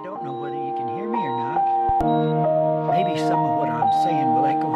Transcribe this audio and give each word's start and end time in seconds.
I 0.00 0.02
don't 0.02 0.24
know 0.24 0.32
whether 0.32 0.56
you 0.56 0.72
can 0.78 0.88
hear 0.88 1.10
me 1.10 1.18
or 1.18 1.38
not. 1.38 1.60
Maybe 2.88 3.18
some 3.18 3.38
of 3.38 3.58
what 3.58 3.68
I'm 3.68 3.92
saying 4.02 4.32
will 4.32 4.46
echo 4.46 4.72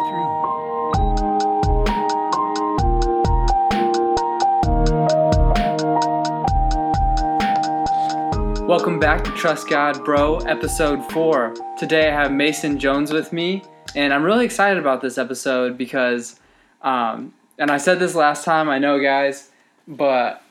through. 8.58 8.68
Welcome 8.68 8.98
back 9.00 9.24
to 9.24 9.30
Trust 9.30 9.70
God 9.70 10.04
Bro, 10.04 10.40
episode 10.40 11.02
4. 11.10 11.54
Today 11.78 12.10
I 12.10 12.12
have 12.12 12.30
Mason 12.30 12.78
Jones 12.78 13.10
with 13.10 13.32
me, 13.32 13.64
and 13.96 14.12
I'm 14.12 14.24
really 14.24 14.44
excited 14.44 14.78
about 14.78 15.00
this 15.00 15.16
episode 15.16 15.78
because, 15.78 16.38
um, 16.82 17.32
and 17.58 17.70
I 17.70 17.78
said 17.78 17.98
this 17.98 18.14
last 18.14 18.44
time, 18.44 18.68
I 18.68 18.78
know, 18.78 19.00
guys, 19.00 19.50
but 19.88 20.42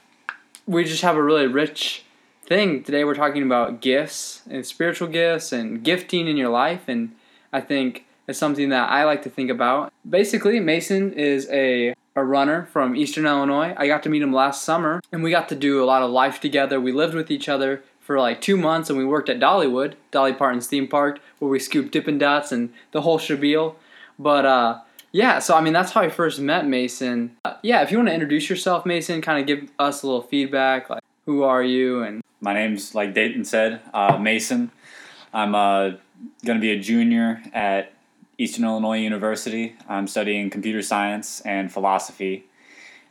we 0.66 0.84
just 0.84 1.04
have 1.04 1.16
a 1.16 1.22
really 1.22 1.46
rich 1.46 2.06
thing. 2.46 2.84
Today 2.84 3.04
we're 3.04 3.16
talking 3.16 3.44
about 3.44 3.82
gifts 3.82 4.42
and 4.50 4.66
spiritual 4.66 5.08
gifts 5.08 5.52
and 5.52 5.84
gifting 5.84 6.28
in 6.28 6.38
your 6.38 6.50
life, 6.50 6.88
and 6.88 7.16
I 7.52 7.62
think 7.62 8.06
it's 8.28 8.40
something 8.40 8.70
that 8.70 8.90
I 8.90 9.06
like 9.06 9.24
to 9.24 9.30
think 9.30 9.50
about. 9.50 9.92
Basically, 10.08 10.60
Mason 10.60 11.14
is 11.14 11.48
a 11.50 11.94
a 12.16 12.24
runner 12.24 12.68
from 12.72 12.96
Eastern 12.96 13.26
Illinois. 13.26 13.74
I 13.76 13.88
got 13.88 14.04
to 14.04 14.10
meet 14.10 14.22
him 14.22 14.34
last 14.34 14.64
summer, 14.64 15.02
and 15.12 15.24
we 15.24 15.32
got 15.32 15.50
to 15.50 15.56
do 15.56 15.84
a 15.84 15.86
lot 15.86 16.04
of 16.04 16.12
life 16.12 16.40
together. 16.40 16.80
We 16.80 16.92
lived 16.92 17.16
with 17.16 17.32
each 17.32 17.50
other 17.50 17.84
for 18.00 18.20
like 18.20 18.40
two 18.40 18.58
months, 18.58 18.90
and 18.90 19.00
we 19.00 19.06
worked 19.06 19.30
at 19.30 19.40
Dollywood, 19.40 19.96
Dolly 20.12 20.34
Parton's 20.34 20.68
theme 20.68 20.88
park, 20.88 21.20
where 21.40 21.50
we 21.50 21.60
scooped 21.60 21.92
Dippin' 21.92 22.20
Dots 22.20 22.52
and 22.52 22.72
the 22.92 23.02
whole 23.02 23.18
shabeel. 23.18 23.76
But 24.20 24.46
uh, 24.46 24.82
yeah, 25.12 25.40
so 25.40 25.56
I 25.56 25.62
mean, 25.62 25.74
that's 25.74 25.94
how 25.94 26.02
I 26.02 26.10
first 26.10 26.40
met 26.40 26.68
Mason. 26.68 27.36
Uh, 27.46 27.56
yeah, 27.64 27.82
if 27.82 27.90
you 27.90 27.98
want 27.98 28.10
to 28.10 28.14
introduce 28.14 28.48
yourself, 28.50 28.86
Mason, 28.86 29.22
kind 29.22 29.40
of 29.40 29.48
give 29.48 29.72
us 29.80 30.04
a 30.04 30.06
little 30.06 30.22
feedback, 30.22 30.92
like 30.92 31.02
who 31.26 31.44
are 31.44 31.64
you, 31.64 32.04
and 32.04 32.22
My 32.42 32.54
name's 32.54 32.94
like 32.94 33.14
Dayton 33.14 33.46
said, 33.46 33.82
uh, 33.94 34.18
Mason. 34.18 34.72
I'm 35.34 35.56
uh, 35.56 35.92
going 36.46 36.58
to 36.58 36.60
be 36.60 36.72
a 36.72 36.80
junior 36.80 37.42
at 37.54 37.94
Eastern 38.38 38.66
Illinois 38.66 39.00
University. 39.00 39.76
I'm 39.88 40.08
studying 40.08 40.50
computer 40.50 40.82
science 40.82 41.42
and 41.42 41.72
philosophy. 41.72 42.46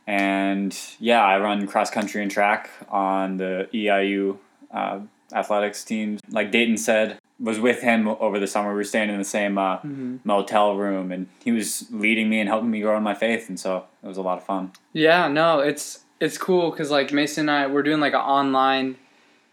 And 0.06 0.76
yeah, 0.98 1.22
I 1.24 1.38
run 1.38 1.66
cross 1.66 1.90
country 1.90 2.22
and 2.22 2.30
track 2.30 2.70
on 2.88 3.38
the 3.38 3.68
EIU 3.72 4.38
uh, 4.70 5.00
athletics 5.32 5.84
team. 5.84 6.18
Like 6.28 6.50
Dayton 6.50 6.76
said, 6.76 7.18
was 7.40 7.58
with 7.58 7.80
him 7.80 8.06
over 8.08 8.38
the 8.38 8.46
summer. 8.46 8.70
We 8.70 8.76
were 8.76 8.84
staying 8.84 9.10
in 9.10 9.18
the 9.18 9.24
same 9.24 9.58
uh, 9.58 9.78
motel 10.24 10.76
room, 10.76 11.10
and 11.10 11.26
he 11.42 11.50
was 11.50 11.86
leading 11.90 12.28
me 12.28 12.38
and 12.40 12.48
helping 12.48 12.70
me 12.70 12.80
grow 12.80 12.96
in 12.96 13.02
my 13.02 13.14
faith. 13.14 13.48
And 13.48 13.58
so 13.58 13.84
it 14.02 14.06
was 14.06 14.16
a 14.16 14.22
lot 14.22 14.38
of 14.38 14.44
fun. 14.44 14.72
Yeah, 14.92 15.28
no, 15.28 15.60
it's 15.60 16.00
it's 16.22 16.38
cool 16.38 16.70
because 16.70 16.88
like 16.88 17.12
Mason 17.12 17.48
and 17.48 17.50
I 17.50 17.66
we're 17.66 17.82
doing 17.82 17.98
like 17.98 18.14
an 18.14 18.20
online 18.20 18.96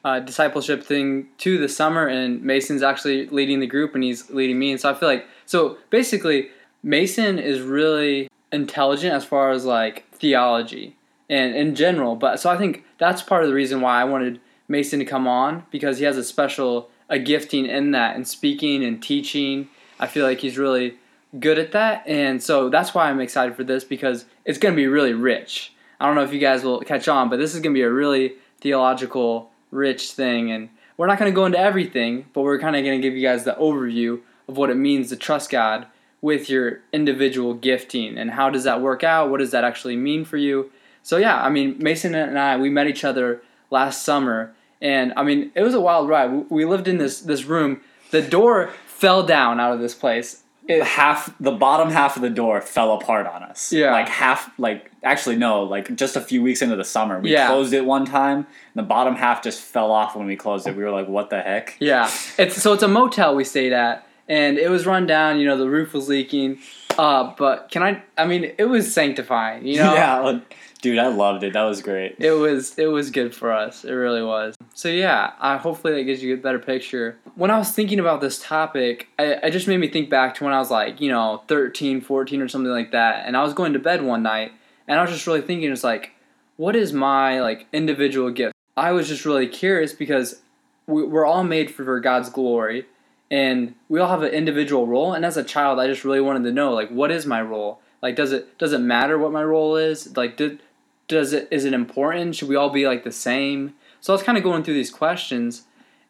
uh, 0.06 0.20
discipleship 0.20 0.84
thing 0.84 1.28
to 1.40 1.58
the 1.58 1.68
summer, 1.68 2.06
and 2.06 2.44
Mason's 2.44 2.84
actually 2.84 3.26
leading 3.28 3.60
the 3.60 3.68
group 3.68 3.96
and 3.96 4.04
he's 4.04 4.30
leading 4.30 4.60
me, 4.60 4.72
and 4.72 4.80
so 4.80 4.92
I 4.92 4.94
feel 4.94 5.10
like 5.10 5.26
so 5.48 5.80
basically 5.90 6.50
Mason 6.84 7.40
is 7.40 7.62
really 7.62 8.30
intelligent 8.52 9.14
as 9.14 9.26
far 9.26 9.50
as 9.50 9.66
like 9.66 10.06
theology 10.12 10.96
and 11.28 11.56
in 11.56 11.74
general, 11.74 12.16
but 12.16 12.40
so 12.40 12.52
I 12.52 12.58
think 12.58 12.84
that's 13.00 13.24
part 13.24 13.42
of 13.44 13.50
the 13.50 13.56
reason 13.56 13.82
why 13.82 14.00
I 14.00 14.04
wanted 14.04 14.40
Mason 14.68 15.00
to 15.00 15.06
come 15.06 15.28
on 15.28 15.66
because 15.72 15.98
he 15.98 16.06
has 16.06 16.18
a 16.18 16.24
special 16.24 16.92
a 17.10 17.18
gifting 17.18 17.66
in 17.66 17.92
that 17.92 18.16
and 18.16 18.28
speaking 18.28 18.84
and 18.84 19.02
teaching. 19.02 19.70
I 20.00 20.06
feel 20.06 20.24
like 20.24 20.40
he's 20.42 20.60
really 20.60 21.00
good 21.40 21.58
at 21.58 21.72
that, 21.72 22.04
and 22.06 22.44
so 22.44 22.70
that's 22.70 22.94
why 22.94 23.10
I'm 23.10 23.20
excited 23.20 23.56
for 23.56 23.64
this 23.64 23.84
because 23.84 24.26
it's 24.46 24.60
going 24.60 24.76
to 24.76 24.80
be 24.80 24.86
really 24.86 25.14
rich. 25.14 25.74
I 26.00 26.06
don't 26.06 26.16
know 26.16 26.24
if 26.24 26.34
you 26.34 26.40
guys 26.40 26.64
will 26.64 26.80
catch 26.82 27.08
on, 27.08 27.30
but 27.30 27.38
this 27.38 27.54
is 27.54 27.62
going 27.62 27.74
to 27.74 27.78
be 27.78 27.84
a 27.84 27.92
really 27.92 28.34
theological, 28.62 29.52
rich 29.72 30.12
thing. 30.12 30.52
And 30.52 30.70
we're 30.98 31.08
not 31.08 31.20
going 31.20 31.32
to 31.32 31.36
go 31.36 31.46
into 31.46 31.60
everything, 31.60 32.26
but 32.34 32.42
we're 32.42 32.60
kind 32.60 32.76
of 32.76 32.84
going 32.84 33.00
to 33.00 33.08
give 33.08 33.16
you 33.18 33.28
guys 33.28 33.44
the 33.44 33.56
overview 33.60 34.22
of 34.48 34.58
what 34.58 34.70
it 34.70 34.76
means 34.76 35.10
to 35.10 35.16
trust 35.16 35.50
God 35.50 35.88
with 36.22 36.50
your 36.50 36.82
individual 36.92 37.54
gifting 37.54 38.18
and 38.18 38.32
how 38.32 38.50
does 38.50 38.66
that 38.66 38.82
work 38.82 39.04
out? 39.04 39.30
What 39.30 39.40
does 39.40 39.52
that 39.52 39.64
actually 39.64 39.96
mean 39.96 40.26
for 40.26 40.38
you? 40.38 40.72
So, 41.04 41.18
yeah, 41.18 41.42
I 41.42 41.50
mean, 41.50 41.78
Mason 41.80 42.14
and 42.14 42.38
I, 42.38 42.58
we 42.58 42.70
met 42.70 42.88
each 42.88 43.04
other 43.04 43.42
last 43.72 44.04
summer. 44.04 44.54
And 44.82 45.14
I 45.16 45.24
mean, 45.24 45.52
it 45.56 45.62
was 45.62 45.74
a 45.74 45.82
wild 45.82 46.10
ride. 46.10 46.50
We- 46.50 46.66
lived 46.66 46.88
in 46.88 46.98
this, 46.98 47.22
this 47.22 47.46
room. 47.46 47.82
The 48.12 48.22
door 48.22 48.72
fell 48.88 49.24
down 49.24 49.60
out 49.60 49.74
of 49.74 49.80
this 49.80 49.96
place. 49.96 50.44
It, 50.70 50.84
half 50.84 51.36
the 51.40 51.52
bottom 51.52 51.90
half 51.90 52.16
of 52.16 52.22
the 52.22 52.30
door 52.30 52.62
fell 52.62 52.94
apart 52.94 53.26
on 53.28 53.42
us. 53.44 53.74
Yeah. 53.74 53.92
Like 53.92 54.08
half 54.08 54.52
like 54.60 54.92
actually 55.04 55.36
no, 55.36 55.64
like 55.64 55.96
just 55.96 56.16
a 56.16 56.22
few 56.22 56.44
weeks 56.44 56.62
into 56.62 56.76
the 56.76 56.84
summer. 56.86 57.20
We 57.20 57.32
Yeah. 57.34 57.48
closed 57.48 57.74
it 57.74 57.84
one 57.86 58.06
time 58.06 58.38
and 58.38 58.46
the 58.76 58.84
bottom 58.84 59.16
half 59.16 59.42
just 59.44 59.60
fell 59.62 59.92
off 59.92 60.16
when 60.16 60.28
we 60.28 60.36
closed 60.36 60.68
it. 60.68 60.76
We 60.76 60.84
were 60.84 60.92
like, 60.92 61.08
what 61.08 61.30
the 61.32 61.42
heck? 61.42 61.76
Yeah, 61.80 62.10
it's 62.38 62.62
so 62.62 62.74
it's 62.74 62.84
a 62.84 62.88
motel 62.88 63.36
we 63.36 63.44
stayed 63.44 63.74
at, 63.74 64.06
and 64.28 64.58
it 64.60 64.70
was 64.70 64.86
run 64.86 65.08
down. 65.08 65.40
You 65.40 65.48
know, 65.48 65.58
the 65.58 65.70
roof 65.70 65.92
was 65.94 66.08
leaking. 66.08 66.60
Uh, 66.98 67.34
but 67.38 67.70
can 67.72 67.82
I? 67.82 68.04
I 68.18 68.26
mean, 68.28 68.52
it 68.58 68.66
was 68.66 68.94
sanctifying. 68.94 69.66
You 69.66 69.78
know, 69.78 69.94
yeah, 69.96 70.22
well, 70.22 70.42
dude, 70.82 70.98
I 71.00 71.08
loved 71.08 71.44
it. 71.44 71.54
That 71.54 71.64
was 71.64 71.82
great. 71.82 72.16
it 72.20 72.32
was 72.32 72.78
it 72.78 72.88
was 72.88 73.12
good 73.12 73.36
for 73.36 73.52
us. 73.52 73.84
It 73.84 73.92
really 73.92 74.24
was. 74.24 74.56
So 74.74 74.90
yeah, 74.90 75.34
I, 75.40 75.58
hopefully 75.58 75.94
that 75.96 76.04
gives 76.04 76.24
you 76.24 76.34
a 76.34 76.38
better 76.38 76.60
picture. 76.60 77.18
When 77.36 77.52
I 77.52 77.58
was 77.58 77.72
thinking 77.72 78.00
about 78.00 78.22
this 78.22 78.40
topic, 78.40 79.08
I, 79.18 79.34
it 79.44 79.52
just 79.52 79.68
made 79.68 79.78
me 79.78 79.90
think 79.90 80.10
back 80.10 80.36
to 80.36 80.44
when 80.44 80.54
I 80.54 80.60
was 80.60 80.72
like, 80.72 81.02
you 81.02 81.10
know, 81.10 81.44
13, 81.48 82.02
14 82.02 82.42
or 82.42 82.48
something 82.48 82.72
like 82.72 82.92
that, 82.92 83.26
and 83.26 83.36
I 83.36 83.44
was 83.44 83.54
going 83.54 83.74
to 83.74 83.80
bed 83.80 84.04
one 84.04 84.24
night, 84.24 84.52
and 84.88 85.00
I 85.00 85.04
was 85.04 85.12
just 85.12 85.28
really 85.28 85.42
thinking, 85.42 85.72
it's 85.72 85.84
like, 85.84 86.12
what 86.58 86.76
is 86.76 86.94
my 86.94 87.42
like 87.42 87.68
individual 87.74 88.32
gift? 88.32 88.56
I 88.78 88.92
was 88.92 89.08
just 89.08 89.26
really 89.26 89.48
curious 89.48 89.94
because 89.94 90.42
we, 90.88 91.04
we're 91.04 91.26
all 91.26 91.44
made 91.44 91.72
for 91.72 92.00
God's 92.00 92.30
glory, 92.30 92.86
and 93.30 93.76
we 93.90 94.00
all 94.00 94.10
have 94.10 94.24
an 94.24 94.32
individual 94.32 94.88
role. 94.88 95.14
And 95.14 95.26
as 95.26 95.38
a 95.38 95.44
child, 95.44 95.80
I 95.80 95.88
just 95.88 96.04
really 96.04 96.22
wanted 96.22 96.44
to 96.44 96.52
know, 96.52 96.74
like, 96.74 96.90
what 96.90 97.12
is 97.12 97.26
my 97.26 97.42
role? 97.42 97.82
Like, 98.02 98.16
does 98.16 98.32
it 98.32 98.58
does 98.58 98.74
it 98.74 98.80
matter 98.80 99.18
what 99.18 99.32
my 99.32 99.44
role 99.44 99.76
is? 99.76 100.16
Like, 100.16 100.38
did 100.38 100.62
does 101.10 101.34
it 101.34 101.50
is 101.52 101.66
it 101.66 101.74
important? 101.74 102.36
Should 102.36 102.48
we 102.48 102.56
all 102.56 102.70
be 102.70 102.88
like 102.88 103.04
the 103.04 103.12
same? 103.12 103.74
So 104.00 104.14
I 104.14 104.16
was 104.16 104.24
kind 104.24 104.38
of 104.38 104.44
going 104.46 104.64
through 104.64 104.76
these 104.76 104.92
questions, 104.92 105.64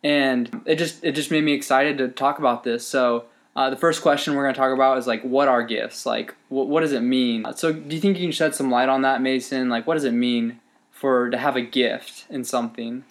and 0.03 0.61
it 0.65 0.75
just 0.75 1.03
it 1.03 1.13
just 1.13 1.31
made 1.31 1.43
me 1.43 1.53
excited 1.53 1.97
to 1.97 2.09
talk 2.09 2.37
about 2.37 2.63
this. 2.63 2.85
So. 2.85 3.25
Uh, 3.55 3.69
the 3.69 3.75
first 3.75 4.03
question 4.03 4.35
we're 4.35 4.43
going 4.43 4.53
to 4.53 4.59
talk 4.59 4.71
about 4.71 4.97
is 4.97 5.07
like, 5.07 5.21
what 5.23 5.49
are 5.49 5.63
gifts? 5.63 6.05
Like, 6.05 6.33
what, 6.47 6.69
what 6.69 6.79
does 6.79 6.93
it 6.93 7.01
mean? 7.01 7.43
So, 7.57 7.73
do 7.73 7.93
you 7.93 7.99
think 7.99 8.17
you 8.17 8.23
can 8.23 8.31
shed 8.31 8.55
some 8.55 8.71
light 8.71 8.87
on 8.87 9.01
that, 9.01 9.21
Mason? 9.21 9.67
Like, 9.67 9.85
what 9.85 9.95
does 9.95 10.05
it 10.05 10.13
mean 10.13 10.61
for 10.91 11.29
to 11.29 11.37
have 11.37 11.57
a 11.57 11.61
gift 11.61 12.25
in 12.29 12.45
something? 12.45 13.03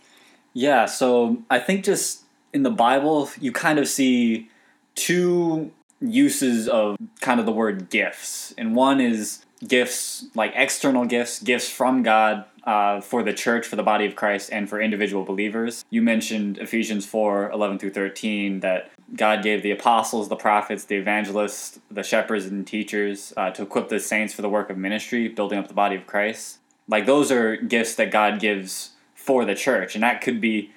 Yeah, 0.54 0.86
so 0.86 1.42
I 1.50 1.58
think 1.58 1.84
just 1.84 2.22
in 2.54 2.62
the 2.62 2.70
Bible, 2.70 3.28
you 3.38 3.52
kind 3.52 3.78
of 3.78 3.88
see 3.88 4.48
two 4.94 5.70
uses 6.00 6.68
of 6.68 6.96
kind 7.20 7.40
of 7.40 7.46
the 7.46 7.52
word 7.52 7.90
gifts. 7.90 8.54
And 8.56 8.74
one 8.74 9.00
is 9.00 9.44
gifts, 9.66 10.26
like 10.34 10.52
external 10.54 11.04
gifts, 11.04 11.40
gifts 11.42 11.68
from 11.68 12.02
God 12.02 12.44
uh, 12.64 13.00
for 13.00 13.22
the 13.22 13.32
church, 13.32 13.66
for 13.66 13.76
the 13.76 13.82
body 13.82 14.06
of 14.06 14.14
Christ, 14.14 14.50
and 14.52 14.68
for 14.68 14.80
individual 14.80 15.24
believers. 15.24 15.84
You 15.90 16.02
mentioned 16.02 16.58
Ephesians 16.58 17.06
4 17.06 17.50
11 17.50 17.78
through 17.78 17.90
13, 17.90 18.60
that 18.60 18.90
God 19.16 19.42
gave 19.42 19.62
the 19.62 19.70
apostles, 19.70 20.28
the 20.28 20.36
prophets, 20.36 20.84
the 20.84 20.96
evangelists, 20.96 21.80
the 21.90 22.02
shepherds, 22.02 22.44
and 22.44 22.66
teachers 22.66 23.32
uh, 23.36 23.50
to 23.52 23.62
equip 23.62 23.88
the 23.88 23.98
saints 23.98 24.34
for 24.34 24.42
the 24.42 24.48
work 24.48 24.70
of 24.70 24.76
ministry, 24.76 25.28
building 25.28 25.58
up 25.58 25.68
the 25.68 25.74
body 25.74 25.96
of 25.96 26.06
Christ. 26.06 26.58
Like, 26.86 27.06
those 27.06 27.32
are 27.32 27.56
gifts 27.56 27.94
that 27.96 28.10
God 28.10 28.38
gives 28.40 28.90
for 29.14 29.44
the 29.44 29.54
church. 29.54 29.94
And 29.94 30.02
that 30.02 30.20
could 30.20 30.40
be 30.40 30.70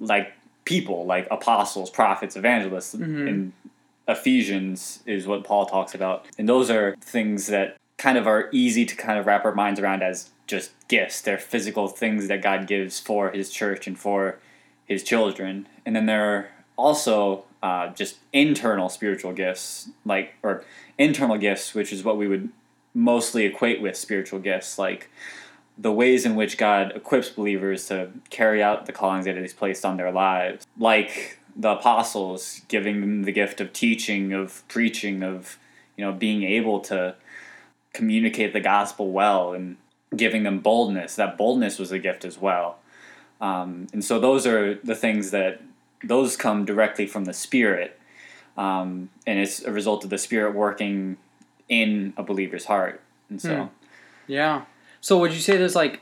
like 0.00 0.32
people, 0.64 1.06
like 1.06 1.28
apostles, 1.30 1.90
prophets, 1.90 2.36
evangelists. 2.36 2.94
And 2.94 3.52
Ephesians 4.08 5.02
is 5.06 5.26
what 5.26 5.44
Paul 5.44 5.66
talks 5.66 5.94
about. 5.94 6.26
And 6.38 6.48
those 6.48 6.70
are 6.70 6.96
things 7.00 7.46
that 7.48 7.76
kind 7.96 8.18
of 8.18 8.26
are 8.26 8.48
easy 8.52 8.84
to 8.84 8.96
kind 8.96 9.18
of 9.18 9.26
wrap 9.26 9.44
our 9.44 9.54
minds 9.54 9.80
around 9.80 10.02
as 10.02 10.30
just 10.46 10.72
gifts. 10.88 11.20
They're 11.20 11.38
physical 11.38 11.88
things 11.88 12.28
that 12.28 12.42
God 12.42 12.66
gives 12.66 13.00
for 13.00 13.30
his 13.30 13.50
church 13.50 13.86
and 13.86 13.98
for 13.98 14.38
his 14.86 15.02
children. 15.02 15.68
And 15.86 15.96
then 15.96 16.06
there 16.06 16.34
are 16.34 16.48
also 16.76 17.44
uh, 17.62 17.88
just 17.88 18.18
internal 18.32 18.88
spiritual 18.88 19.32
gifts, 19.32 19.88
like, 20.04 20.34
or 20.42 20.64
internal 20.98 21.38
gifts, 21.38 21.74
which 21.74 21.92
is 21.92 22.04
what 22.04 22.18
we 22.18 22.28
would 22.28 22.50
mostly 22.92 23.44
equate 23.44 23.80
with 23.80 23.96
spiritual 23.96 24.38
gifts, 24.38 24.78
like 24.78 25.10
the 25.76 25.92
ways 25.92 26.24
in 26.24 26.36
which 26.36 26.56
God 26.56 26.92
equips 26.94 27.28
believers 27.30 27.86
to 27.88 28.10
carry 28.30 28.62
out 28.62 28.86
the 28.86 28.92
callings 28.92 29.24
that 29.24 29.36
He's 29.36 29.52
placed 29.52 29.84
on 29.84 29.96
their 29.96 30.12
lives, 30.12 30.66
like 30.78 31.38
the 31.56 31.70
apostles 31.70 32.62
giving 32.68 33.00
them 33.00 33.22
the 33.24 33.32
gift 33.32 33.60
of 33.60 33.72
teaching, 33.72 34.32
of 34.32 34.66
preaching, 34.68 35.22
of 35.22 35.58
you 35.96 36.04
know 36.04 36.12
being 36.12 36.42
able 36.44 36.80
to 36.80 37.16
communicate 37.94 38.52
the 38.52 38.60
gospel 38.60 39.10
well, 39.10 39.54
and 39.54 39.76
giving 40.14 40.42
them 40.42 40.58
boldness. 40.58 41.16
That 41.16 41.38
boldness 41.38 41.78
was 41.78 41.90
a 41.90 41.98
gift 41.98 42.26
as 42.26 42.38
well, 42.38 42.76
um, 43.40 43.86
and 43.92 44.04
so 44.04 44.20
those 44.20 44.46
are 44.46 44.74
the 44.74 44.94
things 44.94 45.30
that 45.30 45.62
those 46.02 46.36
come 46.36 46.66
directly 46.66 47.06
from 47.06 47.24
the 47.24 47.32
Spirit, 47.32 47.98
um, 48.58 49.08
and 49.26 49.38
it's 49.38 49.64
a 49.64 49.72
result 49.72 50.04
of 50.04 50.10
the 50.10 50.18
Spirit 50.18 50.54
working 50.54 51.16
in 51.70 52.12
a 52.18 52.22
believer's 52.22 52.66
heart, 52.66 53.00
and 53.30 53.40
so. 53.40 53.70
Yeah. 54.26 54.64
So 55.00 55.18
would 55.18 55.32
you 55.32 55.40
say 55.40 55.56
there's 55.56 55.76
like 55.76 56.00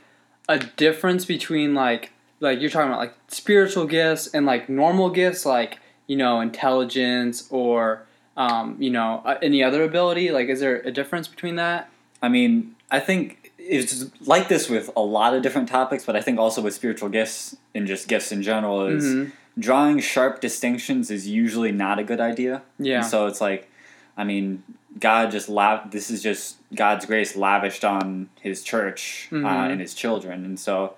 a 0.48 0.58
difference 0.58 1.24
between 1.24 1.74
like 1.74 2.12
like 2.40 2.60
you're 2.60 2.70
talking 2.70 2.88
about 2.88 2.98
like 2.98 3.14
spiritual 3.28 3.86
gifts 3.86 4.28
and 4.28 4.44
like 4.44 4.68
normal 4.68 5.10
gifts 5.10 5.46
like 5.46 5.78
you 6.06 6.16
know 6.16 6.40
intelligence 6.40 7.48
or 7.50 8.04
um, 8.36 8.76
you 8.78 8.90
know 8.90 9.22
uh, 9.24 9.36
any 9.42 9.62
other 9.62 9.82
ability 9.84 10.30
like 10.30 10.48
is 10.48 10.60
there 10.60 10.80
a 10.80 10.90
difference 10.90 11.28
between 11.28 11.56
that 11.56 11.88
I 12.24 12.28
mean, 12.28 12.76
I 12.88 13.00
think 13.00 13.50
it's 13.58 14.04
like 14.26 14.46
this 14.48 14.68
with 14.68 14.90
a 14.96 15.00
lot 15.00 15.34
of 15.34 15.42
different 15.42 15.68
topics, 15.68 16.04
but 16.04 16.14
I 16.14 16.20
think 16.20 16.38
also 16.38 16.62
with 16.62 16.72
spiritual 16.72 17.08
gifts 17.08 17.56
and 17.74 17.84
just 17.84 18.06
gifts 18.06 18.30
in 18.30 18.42
general 18.44 18.86
is 18.86 19.04
Mhm. 19.04 19.32
drawing 19.58 19.98
sharp 19.98 20.40
distinctions 20.40 21.10
is 21.10 21.26
usually 21.26 21.72
not 21.72 21.98
a 21.98 22.04
good 22.04 22.20
idea. 22.20 22.62
yeah 22.78 22.98
And 22.98 23.06
so 23.06 23.26
it's 23.26 23.40
like, 23.40 23.68
I 24.16 24.22
mean, 24.22 24.62
God 25.00 25.32
just 25.32 25.48
lav. 25.48 25.90
This 25.90 26.10
is 26.10 26.22
just 26.22 26.58
God's 26.74 27.06
grace 27.06 27.34
lavished 27.34 27.84
on 27.84 28.28
His 28.40 28.62
church 28.62 29.28
uh, 29.32 29.34
Mhm. 29.36 29.72
and 29.72 29.80
His 29.80 29.92
children, 29.94 30.44
and 30.44 30.60
so 30.60 30.94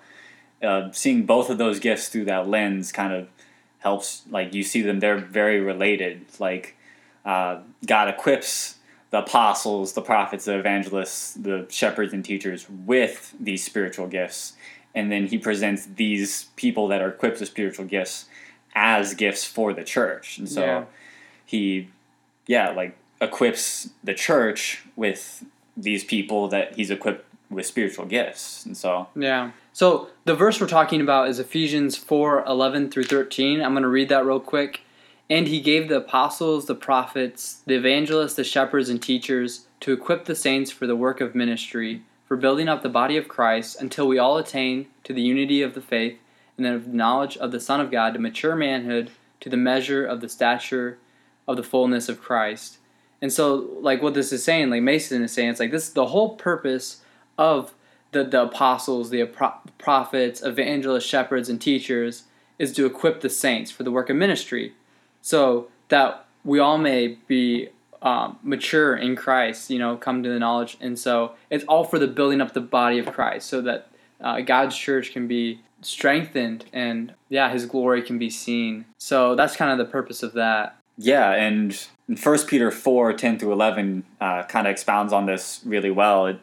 uh, 0.63 0.91
seeing 0.93 1.25
both 1.25 1.49
of 1.51 1.57
those 1.59 1.79
gifts 1.81 2.09
through 2.11 2.25
that 2.27 2.49
lens 2.49 2.93
kind 2.93 3.13
of 3.15 3.29
helps. 3.79 4.23
Like 4.31 4.53
you 4.53 4.63
see 4.63 4.83
them, 4.83 5.01
they're 5.01 5.17
very 5.19 5.59
related. 5.61 6.23
Like 6.39 6.77
uh, 7.25 7.61
God 7.87 8.09
equips 8.09 8.77
the 9.11 9.19
apostles, 9.21 9.93
the 9.93 10.03
prophets, 10.03 10.45
the 10.47 10.59
evangelists, 10.59 11.35
the 11.35 11.67
shepherds, 11.71 12.13
and 12.13 12.25
teachers 12.25 12.67
with 12.69 13.33
these 13.39 13.65
spiritual 13.65 14.07
gifts, 14.09 14.55
and 14.95 15.11
then 15.13 15.27
He 15.27 15.39
presents 15.39 15.87
these 15.87 16.47
people 16.57 16.89
that 16.89 17.01
are 17.01 17.09
equipped 17.09 17.41
with 17.41 17.49
spiritual 17.49 17.85
gifts 17.87 18.27
as 18.75 19.15
gifts 19.15 19.45
for 19.45 19.73
the 19.73 19.85
church, 19.85 20.39
and 20.39 20.49
so 20.49 20.63
Yeah. 20.65 20.85
he 21.47 21.89
yeah 22.47 22.71
like 22.71 22.97
equips 23.21 23.91
the 24.03 24.13
church 24.15 24.83
with 24.97 25.45
these 25.77 26.03
people 26.05 26.49
that 26.49 26.75
he's 26.75 26.91
equipped 26.91 27.25
with 27.51 27.65
spiritual 27.67 28.05
gifts 28.05 28.67
and 28.67 28.77
so 28.77 29.07
Yeah. 29.17 29.53
So 29.73 30.09
the 30.25 30.35
verse 30.35 30.61
we're 30.61 30.67
talking 30.69 31.01
about 31.01 31.29
is 31.29 31.39
Ephesians 31.39 31.97
4 31.97 32.45
11 32.47 32.91
through 32.91 33.05
13. 33.05 33.61
I'm 33.63 33.73
going 33.73 33.83
to 33.83 33.89
read 33.89 34.09
that 34.09 34.25
real 34.27 34.41
quick. 34.41 34.81
And 35.31 35.49
he 35.49 35.61
gave 35.61 35.89
the 35.89 35.97
apostles, 35.97 36.67
the 36.67 36.75
prophets, 36.75 37.63
the 37.67 37.77
evangelists, 37.77 38.35
the 38.35 38.45
shepherds, 38.45 38.89
and 38.89 39.03
teachers 39.03 39.67
to 39.81 39.93
equip 39.93 40.27
the 40.27 40.35
saints 40.35 40.71
for 40.71 40.87
the 40.87 40.97
work 40.97 41.21
of 41.21 41.35
ministry, 41.35 42.03
for 42.27 42.37
building 42.37 42.69
up 42.69 42.83
the 42.83 42.89
body 42.89 43.17
of 43.17 43.29
Christ 43.29 43.81
until 43.81 44.07
we 44.07 44.19
all 44.19 44.37
attain 44.37 44.87
to 45.05 45.13
the 45.13 45.23
unity 45.23 45.63
of 45.63 45.75
the 45.75 45.81
faith 45.81 46.19
and 46.57 46.67
of 46.67 46.85
the 46.85 46.97
knowledge 46.97 47.37
of 47.39 47.53
the 47.53 47.61
Son 47.61 47.81
of 47.81 47.91
God, 47.91 48.15
to 48.15 48.21
mature 48.21 48.55
manhood, 48.55 49.11
to 49.41 49.49
the 49.49 49.57
measure 49.57 50.07
of 50.07 50.21
the 50.21 50.29
stature 50.29 50.99
of 51.47 51.57
the 51.57 51.63
fullness 51.63 52.09
of 52.09 52.23
Christ. 52.23 52.79
And 53.21 53.33
so, 53.33 53.79
like 53.81 54.03
what 54.03 54.15
this 54.15 54.33
is 54.33 54.45
saying, 54.45 54.71
like 54.71 54.83
Mason 54.83 55.23
is 55.23 55.33
saying, 55.33 55.51
it's 55.51 55.61
like 55.61 55.71
this 55.71 55.89
the 55.89 56.07
whole 56.07 56.37
purpose 56.37 57.01
of 57.39 57.75
the, 58.13 58.25
the 58.25 58.43
apostles, 58.43 59.11
the 59.11 59.25
pro- 59.25 59.55
prophets, 59.79 60.43
evangelists, 60.43 61.07
shepherds, 61.07 61.49
and 61.49 61.61
teachers 61.61 62.25
is 62.59 62.73
to 62.73 62.87
equip 62.87 63.21
the 63.21 63.31
saints 63.31 63.71
for 63.71 63.83
the 63.83 63.91
work 63.91 64.09
of 64.09 64.17
ministry, 64.17 64.75
so 65.25 65.69
that 65.89 66.27
we 66.45 66.59
all 66.59 66.77
may 66.77 67.17
be 67.27 67.69
um, 68.03 68.39
mature 68.43 68.95
in 68.95 69.17
Christ, 69.17 69.71
you 69.71 69.79
know, 69.79 69.97
come 69.97 70.23
to 70.23 70.29
the 70.29 70.39
knowledge. 70.39 70.77
And 70.81 70.99
so 70.99 71.33
it's 71.49 71.65
all 71.65 71.85
for 71.85 71.99
the 71.99 72.07
building 72.07 72.43
up 72.43 72.53
the 72.53 72.61
body 72.61 72.99
of 72.99 73.07
Christ, 73.07 73.49
so 73.49 73.63
that 73.63 73.89
uh, 74.21 74.41
God's 74.43 74.77
church 74.77 75.13
can 75.13 75.27
be 75.27 75.61
strengthened 75.81 76.67
and 76.73 77.15
yeah, 77.31 77.51
His 77.51 77.65
glory 77.67 78.03
can 78.03 78.19
be 78.19 78.29
seen. 78.29 78.85
So 78.99 79.35
that's 79.35 79.57
kind 79.57 79.73
of 79.73 79.79
the 79.79 79.91
purpose 79.91 80.23
of 80.23 80.35
that. 80.35 80.77
yeah 80.99 81.31
and 81.33 81.89
in 82.09 82.17
1 82.17 82.39
peter 82.47 82.71
4 82.71 83.13
10 83.15 83.39
through 83.39 83.53
11 83.53 84.05
uh, 84.21 84.43
kind 84.45 84.67
of 84.67 84.71
expounds 84.71 85.13
on 85.13 85.25
this 85.27 85.61
really 85.65 85.91
well 85.91 86.27
it 86.27 86.39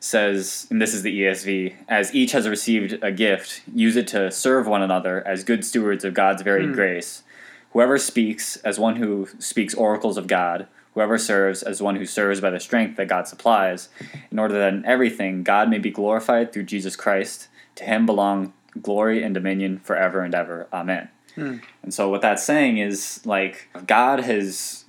says 0.00 0.66
and 0.70 0.80
this 0.82 0.92
is 0.94 1.02
the 1.02 1.20
esv 1.22 1.74
as 1.88 2.12
each 2.14 2.32
has 2.32 2.48
received 2.48 2.98
a 3.02 3.12
gift 3.12 3.62
use 3.72 3.94
it 3.94 4.08
to 4.08 4.30
serve 4.30 4.66
one 4.66 4.82
another 4.82 5.24
as 5.26 5.44
good 5.44 5.64
stewards 5.64 6.04
of 6.04 6.12
god's 6.14 6.42
varied 6.42 6.70
Hmm. 6.70 6.74
grace 6.74 7.22
whoever 7.72 7.98
speaks 7.98 8.56
as 8.58 8.78
one 8.78 8.96
who 8.96 9.28
speaks 9.38 9.74
oracles 9.74 10.16
of 10.16 10.26
god 10.26 10.66
whoever 10.94 11.16
serves 11.16 11.62
as 11.62 11.80
one 11.80 11.96
who 11.96 12.06
serves 12.06 12.40
by 12.40 12.50
the 12.50 12.60
strength 12.60 12.96
that 12.96 13.08
god 13.08 13.26
supplies 13.26 13.88
in 14.30 14.38
order 14.38 14.58
that 14.58 14.74
in 14.74 14.84
everything 14.84 15.42
god 15.42 15.68
may 15.68 15.78
be 15.78 15.90
glorified 15.90 16.52
through 16.52 16.62
jesus 16.62 16.96
christ. 16.96 17.48
To 17.76 17.84
him 17.84 18.06
belong 18.06 18.52
glory 18.80 19.22
and 19.22 19.34
dominion 19.34 19.78
forever 19.78 20.20
and 20.20 20.34
ever. 20.34 20.68
Amen. 20.72 21.08
Hmm. 21.34 21.58
And 21.82 21.92
so 21.92 22.08
what 22.08 22.22
that's 22.22 22.44
saying 22.44 22.78
is 22.78 23.24
like 23.24 23.68
God 23.86 24.20
has 24.20 24.84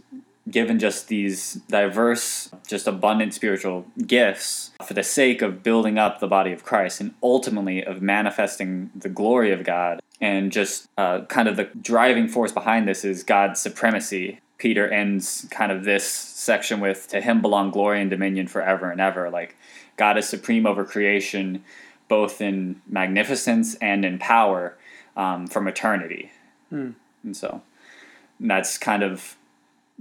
given 0.50 0.78
just 0.78 1.08
these 1.08 1.54
diverse, 1.70 2.52
just 2.68 2.86
abundant 2.86 3.34
spiritual 3.34 3.86
gifts 4.06 4.72
for 4.86 4.94
the 4.94 5.04
sake 5.04 5.42
of 5.42 5.64
building 5.64 5.98
up 5.98 6.20
the 6.20 6.28
body 6.28 6.52
of 6.52 6.66
Christ 6.66 7.00
and 7.00 7.14
ultimately 7.24 7.84
of 7.84 8.02
manifesting 8.02 8.92
the 8.94 9.08
glory 9.08 9.54
of 9.54 9.64
God. 9.64 10.02
And 10.24 10.54
just 10.54 10.88
uh, 10.98 11.26
kind 11.26 11.50
of 11.50 11.58
the 11.58 11.66
driving 11.66 12.30
force 12.30 12.54
behind 12.54 12.88
this 12.88 13.04
is 13.04 13.24
God's 13.24 13.60
supremacy. 13.60 14.40
Peter 14.58 14.88
ends 14.88 15.46
kind 15.52 15.70
of 15.70 15.84
this 15.84 16.06
section 16.06 16.80
with 16.80 17.10
To 17.10 17.20
him 17.20 17.42
belong 17.42 17.72
glory 17.72 18.00
and 18.00 18.10
dominion 18.10 18.48
forever 18.48 18.90
and 18.90 19.02
ever. 19.02 19.30
Like 19.30 19.58
God 19.98 20.18
is 20.18 20.26
supreme 20.30 20.66
over 20.66 20.86
creation, 20.86 21.66
both 22.08 22.40
in 22.40 22.82
magnificence 22.88 23.76
and 23.76 24.06
in 24.06 24.18
power 24.18 24.78
um, 25.18 25.46
from 25.48 25.68
eternity. 25.68 26.32
And 27.26 27.36
so 27.36 27.62
that's 28.40 28.78
kind 28.78 29.04
of 29.04 29.36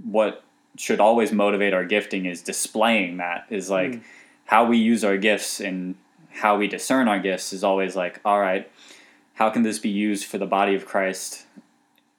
what 0.01 0.41
should 0.77 1.01
always 1.01 1.33
motivate 1.33 1.73
our 1.73 1.83
gifting 1.83 2.25
is 2.27 2.41
displaying 2.41 3.17
that 3.17 3.45
is 3.49 3.69
like 3.69 3.95
how 4.45 4.63
we 4.63 4.77
use 4.77 5.03
our 5.03 5.17
gifts 5.17 5.59
and 5.59 5.95
how 6.31 6.57
we 6.57 6.69
discern 6.69 7.09
our 7.09 7.19
gifts 7.19 7.51
is 7.51 7.61
always 7.63 7.93
like 7.93 8.21
all 8.23 8.39
right 8.39 8.71
how 9.35 9.49
can 9.49 9.63
this 9.63 9.79
be 9.79 9.89
used 9.89 10.25
for 10.25 10.37
the 10.37 10.45
body 10.45 10.75
of 10.75 10.85
christ 10.85 11.45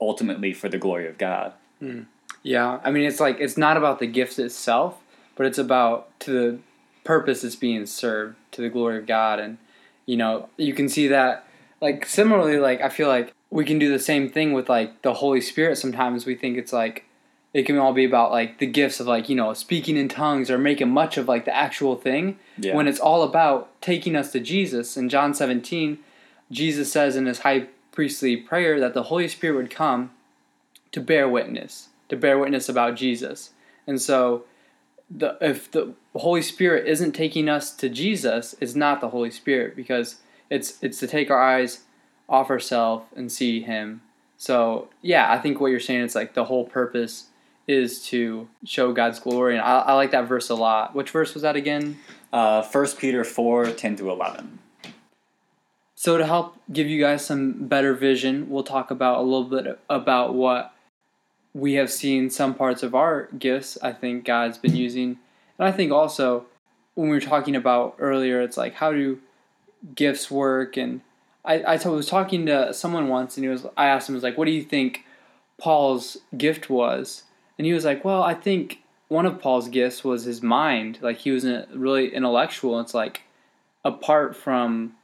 ultimately 0.01 0.53
for 0.53 0.69
the 0.69 0.79
glory 0.79 1.07
of 1.09 1.19
god 1.19 1.53
hmm. 1.81 2.03
Yeah, 2.47 2.79
I 2.85 2.91
mean, 2.91 3.05
it's 3.05 3.21
like 3.21 3.41
it's 3.41 3.57
not 3.57 3.79
about 3.79 4.01
the 4.01 4.07
gift 4.07 4.39
itself, 4.39 5.01
but 5.35 5.47
it's 5.47 5.57
about 5.57 6.21
to 6.21 6.31
the 6.31 6.59
purpose 7.03 7.43
it's 7.43 7.57
being 7.57 7.87
served 7.87 8.37
to 8.53 8.61
the 8.61 8.69
glory 8.69 8.99
of 8.99 9.07
God, 9.07 9.41
and 9.41 9.57
you 10.05 10.19
know, 10.19 10.51
you 10.59 10.75
can 10.75 10.91
see 10.91 11.09
that. 11.09 11.47
Like 11.81 12.05
similarly, 12.05 12.59
like 12.59 12.83
I 12.83 12.91
feel 12.91 13.09
like 13.09 13.33
we 13.49 13.65
can 13.65 13.79
do 13.79 13.91
the 13.91 13.99
same 13.99 14.29
thing 14.29 14.53
with 14.53 14.69
like 14.69 15.01
the 15.01 15.15
Holy 15.15 15.41
Spirit. 15.41 15.79
Sometimes 15.79 16.27
we 16.27 16.35
think 16.35 16.59
it's 16.59 16.71
like 16.73 17.07
it 17.55 17.63
can 17.65 17.79
all 17.79 17.95
be 17.95 18.05
about 18.05 18.31
like 18.31 18.59
the 18.59 18.67
gifts 18.67 19.01
of 19.01 19.07
like 19.07 19.31
you 19.31 19.37
know 19.37 19.55
speaking 19.55 19.97
in 19.97 20.09
tongues 20.11 20.51
or 20.51 20.59
making 20.59 20.91
much 20.91 21.17
of 21.17 21.27
like 21.27 21.47
the 21.47 21.57
actual 21.57 21.97
thing 21.97 22.39
Yeah. 22.59 22.75
when 22.75 22.87
it's 22.87 23.01
all 23.01 23.23
about 23.23 23.71
taking 23.81 24.17
us 24.17 24.33
to 24.33 24.41
Jesus. 24.41 24.99
In 24.99 25.09
John 25.09 25.33
17, 25.33 25.99
Jesus 26.55 26.93
says 26.93 27.17
in 27.17 27.27
his 27.27 27.41
high 27.41 27.67
priestly 27.93 28.37
prayer 28.37 28.81
that 28.81 28.95
the 28.95 29.05
Holy 29.05 29.29
Spirit 29.29 29.57
would 29.57 29.71
come 29.71 30.11
to 30.93 31.01
bear 31.01 31.29
witness, 31.29 31.89
to 32.09 32.17
bear 32.17 32.39
witness 32.39 32.69
about 32.69 32.97
Jesus. 32.97 33.51
And 33.87 34.01
so 34.01 34.45
the 35.11 35.37
if 35.41 35.71
the 35.71 35.95
Holy 36.15 36.43
Spirit 36.43 36.87
isn't 36.87 37.13
taking 37.13 37.49
us 37.49 37.75
to 37.77 37.89
Jesus, 37.89 38.55
it's 38.61 38.75
not 38.75 39.01
the 39.01 39.11
Holy 39.11 39.31
Spirit 39.31 39.77
because 39.77 40.17
it's 40.51 40.83
it's 40.83 40.99
to 41.01 41.07
take 41.07 41.31
our 41.31 41.43
eyes 41.43 41.83
off 42.29 42.51
ourselves 42.51 43.05
and 43.15 43.31
see 43.31 43.61
him. 43.61 44.01
So 44.39 44.89
yeah, 45.03 45.31
I 45.33 45.39
think 45.39 45.61
what 45.61 45.71
you're 45.71 45.81
saying 45.81 46.03
is 46.03 46.15
like 46.15 46.35
the 46.35 46.45
whole 46.45 46.65
purpose 46.65 47.27
is 47.67 48.05
to 48.07 48.49
show 48.65 48.93
God's 48.93 49.19
glory, 49.19 49.57
and 49.57 49.65
I, 49.65 49.81
I 49.81 49.93
like 49.95 50.11
that 50.11 50.29
verse 50.29 50.51
a 50.51 50.55
lot. 50.55 50.95
Which 50.95 51.11
verse 51.11 51.35
was 51.35 51.43
that 51.43 51.57
again? 51.57 51.99
uh, 52.35 52.63
1 52.65 52.87
peter 52.99 53.23
4 53.23 53.71
10 53.71 53.97
through 53.97 54.11
11 54.11 54.59
So 56.05 56.19
to 56.19 56.27
help 56.27 56.57
give 56.71 56.87
you 56.87 57.01
guys 57.01 57.25
some 57.25 57.67
better 57.67 57.95
vision, 57.95 58.51
we'll 58.51 58.63
talk 58.63 58.91
about 58.91 59.21
a 59.21 59.23
little 59.23 59.45
bit 59.45 59.81
about 59.89 60.35
what 60.35 60.75
we 61.55 61.73
have 61.77 61.91
seen 61.91 62.29
some 62.29 62.53
parts 62.55 62.83
of 62.83 62.95
our 62.95 63.31
gifts. 63.39 63.79
I 63.83 63.93
think 63.95 64.27
God's 64.27 64.59
been 64.59 64.77
using, 64.77 65.19
and 65.59 65.67
I 65.67 65.73
think 65.73 65.93
also 65.93 66.45
when 66.93 67.09
we 67.09 67.17
were 67.17 67.23
talking 67.23 67.57
about 67.57 67.97
earlier, 67.99 68.43
it's 68.43 68.59
like 68.59 68.75
how 68.75 68.93
do 68.93 69.19
gifts 69.95 70.31
work? 70.31 70.77
And 70.77 71.01
I, 71.43 71.61
I 71.61 71.89
was 71.89 72.07
talking 72.07 72.45
to 72.45 72.75
someone 72.75 73.09
once, 73.09 73.39
and 73.39 73.45
he 73.45 73.49
was 73.49 73.65
I 73.75 73.87
asked 73.87 74.07
him 74.07 74.15
I 74.15 74.19
was 74.19 74.25
like, 74.25 74.37
what 74.37 74.45
do 74.45 74.53
you 74.53 74.63
think 74.63 75.07
Paul's 75.57 76.19
gift 76.37 76.69
was? 76.69 77.23
And 77.57 77.65
he 77.65 77.73
was 77.73 77.87
like, 77.87 78.05
well, 78.05 78.23
I 78.23 78.35
think 78.35 78.83
one 79.09 79.25
of 79.25 79.41
Paul's 79.41 79.71
gifts 79.71 80.05
was 80.05 80.25
his 80.25 80.43
mind. 80.43 80.99
Like 81.01 81.17
he 81.17 81.31
was 81.31 81.47
really 81.73 82.15
intellectual. 82.15 82.79
It's 82.81 82.93
like 82.93 83.23
apart 83.87 84.37
from 84.37 84.97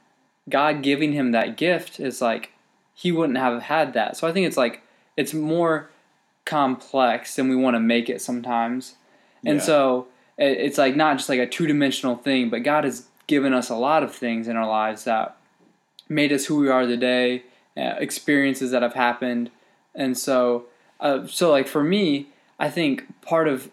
God 0.49 0.81
giving 0.81 1.13
him 1.13 1.31
that 1.31 1.57
gift 1.57 1.99
is 1.99 2.21
like 2.21 2.51
he 2.93 3.11
wouldn't 3.11 3.37
have 3.37 3.63
had 3.63 3.93
that. 3.93 4.17
So 4.17 4.27
I 4.27 4.31
think 4.31 4.47
it's 4.47 4.57
like 4.57 4.81
it's 5.17 5.33
more 5.33 5.89
complex 6.45 7.35
than 7.35 7.49
we 7.49 7.55
want 7.55 7.75
to 7.75 7.79
make 7.79 8.09
it 8.09 8.21
sometimes. 8.21 8.95
And 9.45 9.57
Yeah. 9.57 9.63
so 9.63 10.07
it's 10.37 10.77
like 10.77 10.95
not 10.95 11.17
just 11.17 11.29
like 11.29 11.39
a 11.39 11.47
two-dimensional 11.47 12.15
thing, 12.17 12.49
but 12.49 12.63
God 12.63 12.83
has 12.83 13.07
given 13.27 13.53
us 13.53 13.69
a 13.69 13.75
lot 13.75 14.03
of 14.03 14.13
things 14.13 14.47
in 14.47 14.55
our 14.55 14.67
lives 14.67 15.03
that 15.03 15.37
made 16.09 16.33
us 16.33 16.45
who 16.45 16.57
we 16.57 16.69
are 16.69 16.85
today, 16.85 17.43
uh, 17.77 17.95
experiences 17.99 18.71
that 18.71 18.81
have 18.81 18.95
happened. 18.95 19.51
And 19.93 20.17
so 20.17 20.65
uh, 20.99 21.25
so 21.27 21.51
like 21.51 21.67
for 21.67 21.83
me, 21.83 22.27
I 22.59 22.69
think 22.69 23.21
part 23.21 23.47
of 23.47 23.69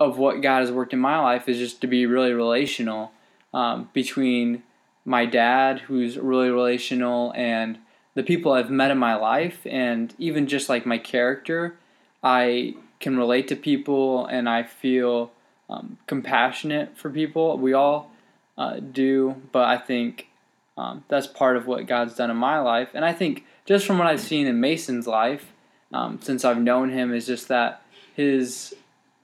of 0.00 0.18
what 0.18 0.40
God 0.42 0.60
has 0.60 0.72
worked 0.72 0.92
in 0.92 0.98
my 0.98 1.18
life 1.20 1.48
is 1.48 1.58
just 1.58 1.80
to 1.80 1.86
be 1.86 2.06
really 2.06 2.32
relational 2.32 3.12
um, 3.54 3.88
between 3.92 4.64
my 5.04 5.26
dad, 5.26 5.80
who's 5.80 6.16
really 6.18 6.50
relational, 6.50 7.32
and 7.34 7.78
the 8.14 8.22
people 8.22 8.52
I've 8.52 8.70
met 8.70 8.90
in 8.90 8.98
my 8.98 9.14
life 9.14 9.66
and 9.66 10.14
even 10.18 10.46
just 10.46 10.68
like 10.68 10.84
my 10.84 10.98
character, 10.98 11.76
I 12.22 12.74
can 13.00 13.16
relate 13.16 13.48
to 13.48 13.56
people 13.56 14.26
and 14.26 14.48
I 14.48 14.62
feel 14.62 15.32
um, 15.68 15.98
compassionate 16.06 16.96
for 16.96 17.10
people. 17.10 17.56
We 17.58 17.72
all 17.72 18.10
uh, 18.58 18.76
do, 18.80 19.36
but 19.50 19.64
I 19.64 19.78
think 19.78 20.28
um, 20.76 21.04
that's 21.08 21.26
part 21.26 21.56
of 21.56 21.66
what 21.66 21.86
God's 21.86 22.14
done 22.14 22.30
in 22.30 22.36
my 22.36 22.60
life. 22.60 22.90
And 22.94 23.04
I 23.04 23.12
think 23.12 23.44
just 23.64 23.86
from 23.86 23.98
what 23.98 24.06
I've 24.06 24.20
seen 24.20 24.46
in 24.46 24.60
Mason's 24.60 25.06
life, 25.06 25.52
um, 25.92 26.20
since 26.22 26.44
I've 26.44 26.60
known 26.60 26.90
him, 26.90 27.12
is 27.12 27.26
just 27.26 27.48
that 27.48 27.82
his 28.14 28.74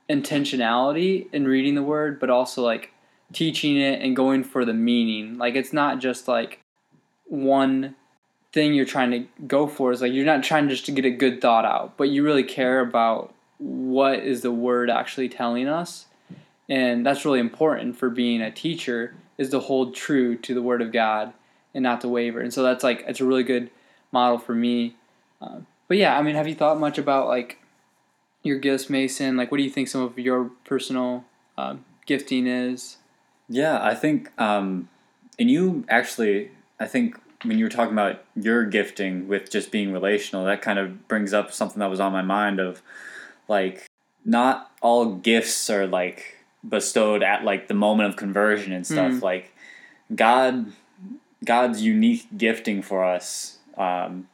intentionality 0.09 1.27
in 1.33 1.47
reading 1.47 1.75
the 1.75 1.83
word, 1.83 2.19
but 2.19 2.31
also 2.31 2.63
like 2.63 2.91
teaching 3.33 3.77
it 3.77 4.01
and 4.01 4.17
going 4.17 4.45
for 4.45 4.65
the 4.65 4.75
meaning. 4.75 5.39
Like 5.39 5.55
it's 5.55 5.73
not 5.73 5.99
just 5.99 6.29
like 6.29 6.61
one 7.27 7.95
thing 8.53 8.75
you're 8.75 8.87
trying 8.87 9.11
to 9.11 9.27
go 9.47 9.67
for 9.67 9.93
is 9.93 10.01
like 10.01 10.13
you're 10.13 10.25
not 10.25 10.43
trying 10.43 10.69
just 10.69 10.87
to 10.87 10.93
get 10.93 11.05
a 11.05 11.11
good 11.11 11.41
thought 11.41 11.65
out, 11.65 11.97
but 11.97 12.09
you 12.09 12.25
really 12.25 12.45
care 12.45 12.81
about 12.81 13.35
what 13.59 14.21
is 14.21 14.43
the 14.43 14.53
word 14.53 14.91
actually 14.91 15.29
telling 15.29 15.69
us. 15.69 16.07
And 16.69 17.05
that's 17.05 17.25
really 17.25 17.41
important 17.41 17.97
for 17.97 18.11
being 18.11 18.41
a 18.41 18.51
teacher 18.51 19.15
is 19.37 19.51
to 19.51 19.61
hold 19.61 19.95
true 19.95 20.37
to 20.37 20.55
the 20.55 20.63
word 20.63 20.83
of 20.83 20.93
God 20.93 21.33
and 21.75 21.83
not 21.83 22.01
to 22.03 22.09
waver. 22.09 22.41
And 22.41 22.53
so 22.53 22.63
that's 22.63 22.85
like 22.85 23.05
it's 23.07 23.21
a 23.21 23.25
really 23.25 23.43
good 23.43 23.71
model 24.13 24.39
for 24.39 24.55
me. 24.55 24.97
Uh, 25.41 25.61
but 25.87 25.97
yeah, 25.97 26.19
I 26.19 26.23
mean, 26.23 26.35
have 26.35 26.49
you 26.49 26.55
thought 26.55 26.79
much 26.79 26.99
about 26.99 27.29
like 27.29 27.59
your 28.43 28.59
gifts, 28.59 28.91
Mason? 28.91 29.37
Like, 29.37 29.51
what 29.51 29.59
do 29.59 29.65
you 29.65 29.71
think 29.71 29.89
some 29.89 30.03
of 30.03 30.19
your 30.19 30.51
personal 30.65 31.25
uh, 31.57 31.77
gifting 32.07 32.47
is? 32.47 32.98
Yeah, 33.49 33.83
I 33.83 33.95
think, 33.95 34.31
um, 34.41 34.89
and 35.39 35.51
you 35.51 35.85
actually, 35.89 36.51
I 36.79 36.87
think 36.87 37.19
when 37.45 37.59
you 37.59 37.65
were 37.65 37.71
talking 37.71 37.93
about 37.93 38.25
your 38.35 38.65
gifting 38.65 39.29
with 39.29 39.51
just 39.51 39.71
being 39.71 39.93
relational, 39.93 40.45
that 40.45 40.61
kind 40.61 40.79
of 40.79 41.09
brings 41.09 41.33
up 41.33 41.53
something 41.53 41.81
that 41.81 41.91
was 41.91 42.01
on 42.01 42.13
my 42.13 42.23
mind 42.23 42.61
of 42.61 42.83
like, 43.47 43.87
not 44.25 44.71
all 44.83 45.15
gifts 45.15 45.71
are 45.71 45.87
like 45.87 46.37
bestowed 46.69 47.23
at 47.23 47.45
like 47.45 47.69
the 47.69 47.75
moment 47.75 48.11
of 48.11 48.17
conversion 48.17 48.73
and 48.73 48.87
stuff. 48.87 49.13
Mm. 49.13 49.23
Like, 49.23 49.55
God, 50.15 50.73
God's 51.45 51.81
unique 51.83 52.27
gifting 52.37 52.83
for 52.83 53.05
us 53.05 53.59
um, 53.77 54.29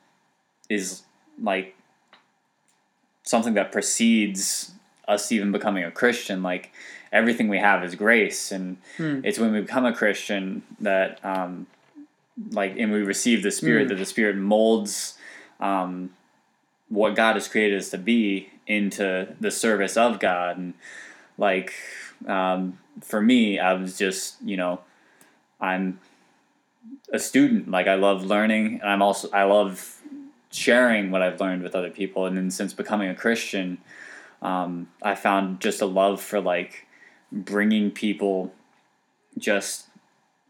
is 0.68 1.02
like 1.40 1.76
something 3.22 3.54
that 3.54 3.70
precedes 3.70 4.72
us 5.06 5.30
even 5.30 5.52
becoming 5.52 5.84
a 5.84 5.90
Christian. 5.90 6.42
Like 6.42 6.72
everything 7.14 7.48
we 7.48 7.58
have 7.58 7.82
is 7.84 7.94
grace, 7.94 8.52
and 8.52 8.76
Hmm. 8.98 9.20
it's 9.22 9.38
when 9.38 9.52
we 9.52 9.60
become 9.60 9.86
a 9.86 9.92
Christian 9.94 10.62
that, 10.80 11.24
um, 11.24 11.66
like, 12.50 12.74
and 12.78 12.92
we 12.92 13.00
receive 13.02 13.42
the 13.42 13.50
Spirit 13.50 13.84
Hmm. 13.84 13.88
that 13.90 13.94
the 13.98 14.04
Spirit 14.04 14.36
molds 14.36 15.16
um, 15.60 16.10
what 16.88 17.14
God 17.14 17.34
has 17.36 17.48
created 17.48 17.78
us 17.78 17.90
to 17.90 17.98
be 17.98 18.50
into 18.66 19.28
the 19.40 19.50
service 19.50 19.96
of 19.96 20.18
God, 20.20 20.58
and 20.58 20.74
like 21.38 21.72
um, 22.26 22.78
for 23.00 23.20
me, 23.22 23.58
I 23.58 23.72
was 23.74 23.96
just 23.96 24.36
you 24.42 24.56
know, 24.56 24.80
I'm 25.60 25.98
a 27.12 27.18
student. 27.18 27.70
Like 27.70 27.86
I 27.86 27.94
love 27.94 28.24
learning, 28.24 28.80
and 28.82 28.90
I'm 28.90 29.02
also 29.02 29.30
I 29.32 29.44
love 29.44 30.00
sharing 30.50 31.10
what 31.10 31.22
I've 31.22 31.40
learned 31.40 31.62
with 31.62 31.74
other 31.74 31.90
people. 31.90 32.26
And 32.26 32.36
then 32.36 32.50
since 32.50 32.72
becoming 32.72 33.08
a 33.08 33.14
Christian, 33.14 33.78
um, 34.42 34.88
I 35.02 35.14
found 35.14 35.60
just 35.60 35.80
a 35.80 35.86
love 35.86 36.20
for 36.20 36.40
like 36.40 36.86
bringing 37.34 37.90
people 37.90 38.52
just 39.36 39.88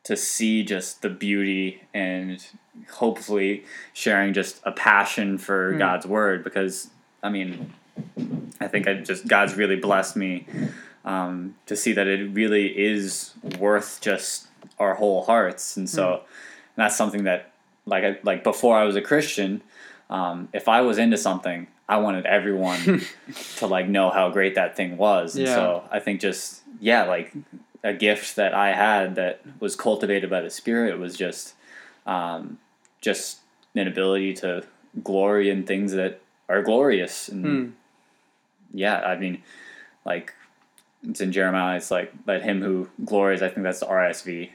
to 0.04 0.16
see 0.16 0.62
just 0.62 1.00
the 1.00 1.08
beauty 1.08 1.82
and 1.94 2.46
hopefully 2.90 3.64
sharing 3.94 4.34
just 4.34 4.60
a 4.64 4.72
passion 4.72 5.38
for 5.38 5.72
Hmm. 5.72 5.78
God's 5.78 6.06
word 6.06 6.44
because 6.44 6.90
I 7.22 7.30
mean 7.30 7.72
I 8.60 8.68
think 8.68 8.86
I 8.86 8.94
just 8.94 9.26
God's 9.26 9.54
really 9.56 9.76
blessed 9.76 10.16
me 10.16 10.46
um, 11.04 11.54
to 11.66 11.76
see 11.76 11.92
that 11.94 12.06
it 12.06 12.30
really 12.32 12.66
is 12.78 13.32
worth 13.58 14.00
just 14.00 14.48
our 14.78 14.94
whole 14.94 15.24
hearts 15.24 15.76
and 15.76 15.88
so 15.88 16.22
that's 16.76 16.96
something 16.96 17.24
that 17.24 17.52
like 17.86 18.04
I, 18.04 18.18
like 18.22 18.44
before 18.44 18.76
I 18.76 18.84
was 18.84 18.96
a 18.96 19.02
Christian 19.02 19.62
um, 20.10 20.48
if 20.52 20.68
I 20.68 20.82
was 20.82 20.98
into 20.98 21.16
something 21.16 21.66
I 21.88 21.98
wanted 21.98 22.24
everyone 22.26 23.02
to 23.56 23.66
like 23.66 23.88
know 23.88 24.10
how 24.10 24.30
great 24.30 24.54
that 24.54 24.76
thing 24.76 24.96
was 24.96 25.36
and 25.36 25.46
Yeah. 25.46 25.54
so 25.54 25.84
I 25.90 26.00
think 26.00 26.20
just 26.20 26.62
yeah 26.80 27.04
like 27.04 27.32
a 27.82 27.92
gift 27.92 28.36
that 28.36 28.54
I 28.54 28.72
had 28.72 29.14
that 29.16 29.40
was 29.60 29.76
cultivated 29.76 30.30
by 30.30 30.40
the 30.40 30.50
Spirit 30.50 30.98
was 30.98 31.16
just 31.16 31.54
um, 32.06 32.58
just 33.02 33.40
an 33.74 33.86
ability 33.86 34.32
to 34.34 34.64
glory 35.02 35.50
in 35.50 35.64
things 35.64 35.92
that 35.92 36.20
are 36.48 36.62
glorious 36.62 37.28
and 37.28 37.44
Hmm. 37.44 37.70
yeah 38.72 39.00
I 39.00 39.16
mean 39.16 39.42
like 40.06 40.32
it's 41.06 41.20
in 41.20 41.32
Jeremiah 41.32 41.76
it's 41.76 41.90
like 41.90 42.12
let 42.26 42.42
him 42.42 42.62
who 42.62 42.88
glories 43.04 43.42
I 43.42 43.48
think 43.48 43.64
that's 43.64 43.80
the 43.80 43.86
RSV 43.86 44.50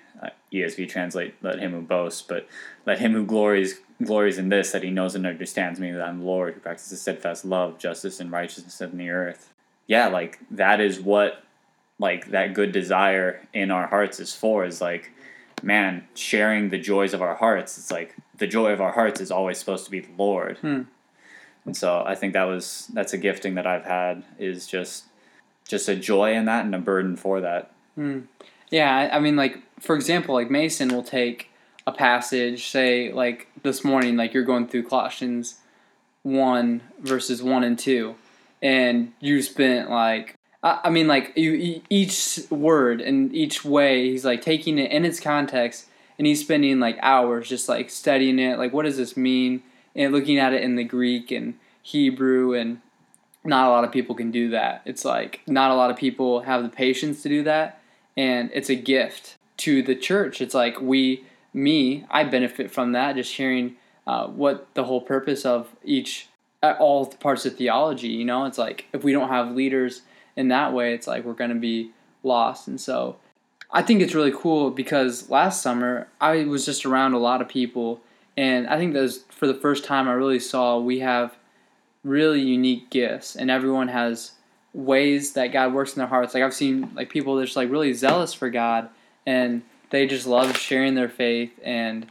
ESV 0.54 0.90
translate 0.90 1.36
let 1.42 1.60
him 1.60 1.72
who 1.72 1.82
boasts 1.82 2.22
but 2.22 2.48
let 2.86 3.00
him 3.00 3.14
who 3.14 3.26
glories 3.26 3.80
glories 4.04 4.38
in 4.38 4.50
this 4.50 4.72
that 4.72 4.84
he 4.84 4.90
knows 4.90 5.16
and 5.16 5.28
understands 5.28 5.80
me 5.80 5.92
that 5.92 6.02
I'm 6.02 6.24
Lord 6.24 6.54
who 6.54 6.60
practices 6.60 7.02
steadfast 7.02 7.46
love 7.46 7.78
justice 7.78 8.20
and 8.20 8.32
righteousness 8.32 8.82
in 8.82 8.98
the 8.98 9.10
earth. 9.10 9.54
Yeah 9.88 10.08
like 10.08 10.40
that 10.52 10.80
is 10.80 11.00
what 11.00 11.44
like 12.00 12.32
that 12.32 12.54
good 12.54 12.72
desire 12.72 13.48
in 13.54 13.72
our 13.72 13.88
hearts 13.88 14.20
is 14.20 14.34
for 14.34 14.66
is 14.66 14.82
like 14.82 15.12
man 15.62 16.08
sharing 16.16 16.70
the 16.70 16.80
joys 16.80 17.14
of 17.14 17.22
our 17.22 17.36
hearts 17.36 17.78
it's 17.78 17.92
like 17.92 18.16
the 18.38 18.48
joy 18.48 18.72
of 18.72 18.80
our 18.82 18.94
hearts 18.94 19.20
is 19.20 19.30
always 19.30 19.58
supposed 19.58 19.86
to 19.86 19.92
be 19.92 20.00
the 20.00 20.12
lord. 20.18 20.58
Hmm. 20.60 20.84
and 21.66 21.76
so 21.76 22.04
i 22.08 22.16
think 22.16 22.34
that 22.34 22.46
was 22.46 22.90
that's 22.94 23.12
a 23.14 23.18
gifting 23.18 23.56
that 23.56 23.68
i've 23.68 23.84
had 23.84 24.24
is 24.38 24.66
just 24.66 25.06
just 25.68 25.90
a 25.90 25.96
joy 25.96 26.34
in 26.34 26.46
that 26.46 26.66
and 26.66 26.74
a 26.74 26.80
burden 26.80 27.16
for 27.18 27.42
that 27.42 27.72
Yeah, 28.70 29.10
I, 29.12 29.20
mean, 29.20 29.36
like 29.36 29.60
for 29.80 29.96
example, 29.96 30.36
like 30.36 30.52
Mason 30.52 30.90
will 30.90 31.04
take 31.04 31.50
a 31.88 31.92
passage, 31.92 32.68
say 32.68 33.12
like 33.12 33.48
this 33.64 33.84
morning, 33.84 34.16
like 34.16 34.34
you're 34.34 34.44
going 34.44 34.68
through 34.68 34.84
Colossians 34.84 35.56
one 36.24 36.82
verses 37.00 37.42
one 37.42 37.64
and 37.64 37.80
two, 37.80 38.16
and 38.62 39.14
you 39.20 39.42
spent 39.42 39.90
like 39.90 40.36
I, 40.62 40.90
mean, 40.90 41.08
like 41.08 41.34
you 41.38 41.82
each 41.90 42.40
word 42.50 43.00
and 43.00 43.34
each 43.34 43.64
way, 43.64 44.10
he's 44.10 44.26
like 44.26 44.42
taking 44.42 44.78
it 44.78 44.92
in 44.92 45.06
its 45.06 45.20
context, 45.20 45.88
and 46.18 46.28
he's 46.28 46.42
spending 46.42 46.80
like 46.80 46.98
hours 47.02 47.48
just 47.48 47.70
like 47.70 47.90
studying 47.90 48.40
it, 48.40 48.60
like 48.60 48.74
what 48.74 48.84
does 48.84 48.98
this 48.98 49.16
mean, 49.16 49.64
and 49.96 50.14
looking 50.14 50.38
at 50.38 50.54
it 50.54 50.62
in 50.62 50.76
the 50.76 50.84
Greek 50.84 51.32
and 51.32 51.56
Hebrew 51.82 52.54
and 52.54 52.82
not 53.46 53.68
a 53.68 53.70
lot 53.70 53.86
of 53.86 53.92
people 53.92 54.16
can 54.16 54.32
do 54.32 54.50
that. 54.50 54.82
It's 54.86 55.06
like 55.06 55.42
not 55.48 55.72
a 55.72 55.76
lot 55.76 55.92
of 55.92 55.98
people 55.98 56.42
have 56.42 56.62
the 56.62 56.70
patience 56.70 57.24
to 57.24 57.30
do 57.30 57.44
that, 57.44 57.79
and 58.20 58.52
it's 58.54 58.70
a 58.70 58.76
gift 58.76 59.38
to 59.56 59.82
the 59.82 59.96
church. 59.96 60.42
It's 60.42 60.54
like 60.54 60.82
we, 60.82 61.24
me, 61.54 62.06
I 62.12 62.26
benefit 62.26 62.70
from 62.70 62.92
that. 62.92 63.16
Just 63.16 63.34
hearing 63.34 63.78
uh, 64.06 64.28
what 64.28 64.68
the 64.74 64.84
whole 64.84 65.00
purpose 65.00 65.46
of 65.46 65.74
each, 65.86 66.28
uh, 66.62 66.76
all 66.80 67.06
parts 67.06 67.46
of 67.46 67.56
theology. 67.56 68.10
You 68.10 68.26
know, 68.26 68.44
it's 68.44 68.58
like 68.58 68.88
if 68.92 69.06
we 69.06 69.14
don't 69.14 69.30
have 69.30 69.56
leaders 69.56 70.02
in 70.36 70.50
that 70.50 70.74
way, 70.74 70.94
it's 70.94 71.08
like 71.08 71.24
we're 71.24 71.32
going 71.32 71.52
to 71.52 71.56
be 71.56 71.92
lost. 72.22 72.68
And 72.68 72.80
so, 72.80 73.16
I 73.72 73.84
think 73.84 74.02
it's 74.02 74.16
really 74.16 74.34
cool 74.36 74.70
because 74.70 75.30
last 75.30 75.62
summer 75.62 76.10
I 76.20 76.44
was 76.44 76.66
just 76.66 76.86
around 76.86 77.14
a 77.14 77.20
lot 77.20 77.42
of 77.42 77.48
people, 77.48 78.02
and 78.36 78.68
I 78.68 78.78
think 78.78 78.94
that 78.96 79.02
was 79.02 79.24
for 79.30 79.48
the 79.48 79.54
first 79.54 79.86
time 79.86 80.10
I 80.10 80.14
really 80.14 80.40
saw 80.40 80.78
we 80.78 81.00
have 81.00 81.38
really 82.04 82.42
unique 82.42 82.90
gifts 82.90 83.36
and 83.36 83.52
everyone 83.52 83.90
has 83.90 84.32
ways 84.74 85.34
that 85.34 85.48
God 85.48 85.74
works 85.74 85.94
in 85.94 86.00
their 86.00 86.08
hearts. 86.08 86.34
Like 86.34 86.44
I've 86.44 86.54
seen 86.54 86.92
like 86.96 87.10
people 87.10 87.36
that's 87.36 87.56
like 87.56 87.70
really 87.70 87.94
zealous 87.94 88.34
for 88.34 88.50
God 88.50 88.90
and 89.26 89.64
they 89.90 90.06
just 90.06 90.28
love 90.28 90.56
sharing 90.58 90.96
their 90.96 91.10
faith 91.10 91.52
and 91.64 92.08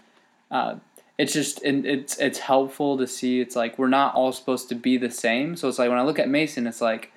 uh, 0.51 0.77
it's 1.17 1.33
just 1.33 1.63
and 1.63 1.85
it's 1.85 2.19
it's 2.19 2.39
helpful 2.39 2.97
to 2.99 3.07
see 3.07 3.41
it's 3.41 3.57
like 3.57 3.79
we're 3.79 3.89
not 3.89 4.15
all 4.15 4.33
supposed 4.33 4.69
to 4.71 4.75
be 4.75 4.97
the 4.97 5.11
same. 5.11 5.57
So 5.57 5.69
it's 5.69 5.79
like 5.79 5.89
when 5.89 5.99
I 5.99 6.03
look 6.03 6.19
at 6.19 6.29
Mason 6.29 6.67
it's 6.67 6.81
like 6.81 7.13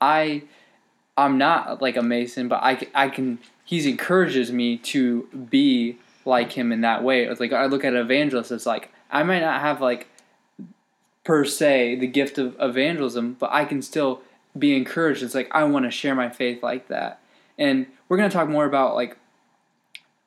I 0.00 0.42
I'm 1.16 1.38
not 1.38 1.80
like 1.80 1.96
a 1.96 2.02
Mason 2.02 2.48
but 2.48 2.62
I 2.62 2.86
I 2.94 3.08
can 3.08 3.38
he's 3.64 3.86
encourages 3.86 4.52
me 4.52 4.76
to 4.78 5.28
be 5.50 5.98
like 6.24 6.52
him 6.52 6.72
in 6.72 6.80
that 6.82 7.02
way. 7.02 7.24
It's 7.24 7.40
like 7.40 7.52
I 7.52 7.66
look 7.66 7.84
at 7.84 7.94
an 7.94 8.00
evangelist 8.00 8.52
it's 8.52 8.66
like 8.66 8.90
I 9.10 9.22
might 9.22 9.40
not 9.40 9.60
have 9.60 9.80
like 9.80 10.08
per 11.24 11.44
se 11.44 11.96
the 11.96 12.06
gift 12.06 12.38
of 12.38 12.56
evangelism, 12.60 13.36
but 13.38 13.50
I 13.52 13.64
can 13.64 13.82
still 13.82 14.20
be 14.58 14.76
encouraged. 14.76 15.22
It's 15.22 15.34
like 15.34 15.48
I 15.52 15.64
want 15.64 15.84
to 15.84 15.90
share 15.90 16.14
my 16.14 16.28
faith 16.28 16.62
like 16.62 16.88
that. 16.88 17.20
And 17.58 17.86
we're 18.08 18.16
gonna 18.16 18.30
talk 18.30 18.48
more 18.48 18.64
about 18.64 18.94
like 18.94 19.16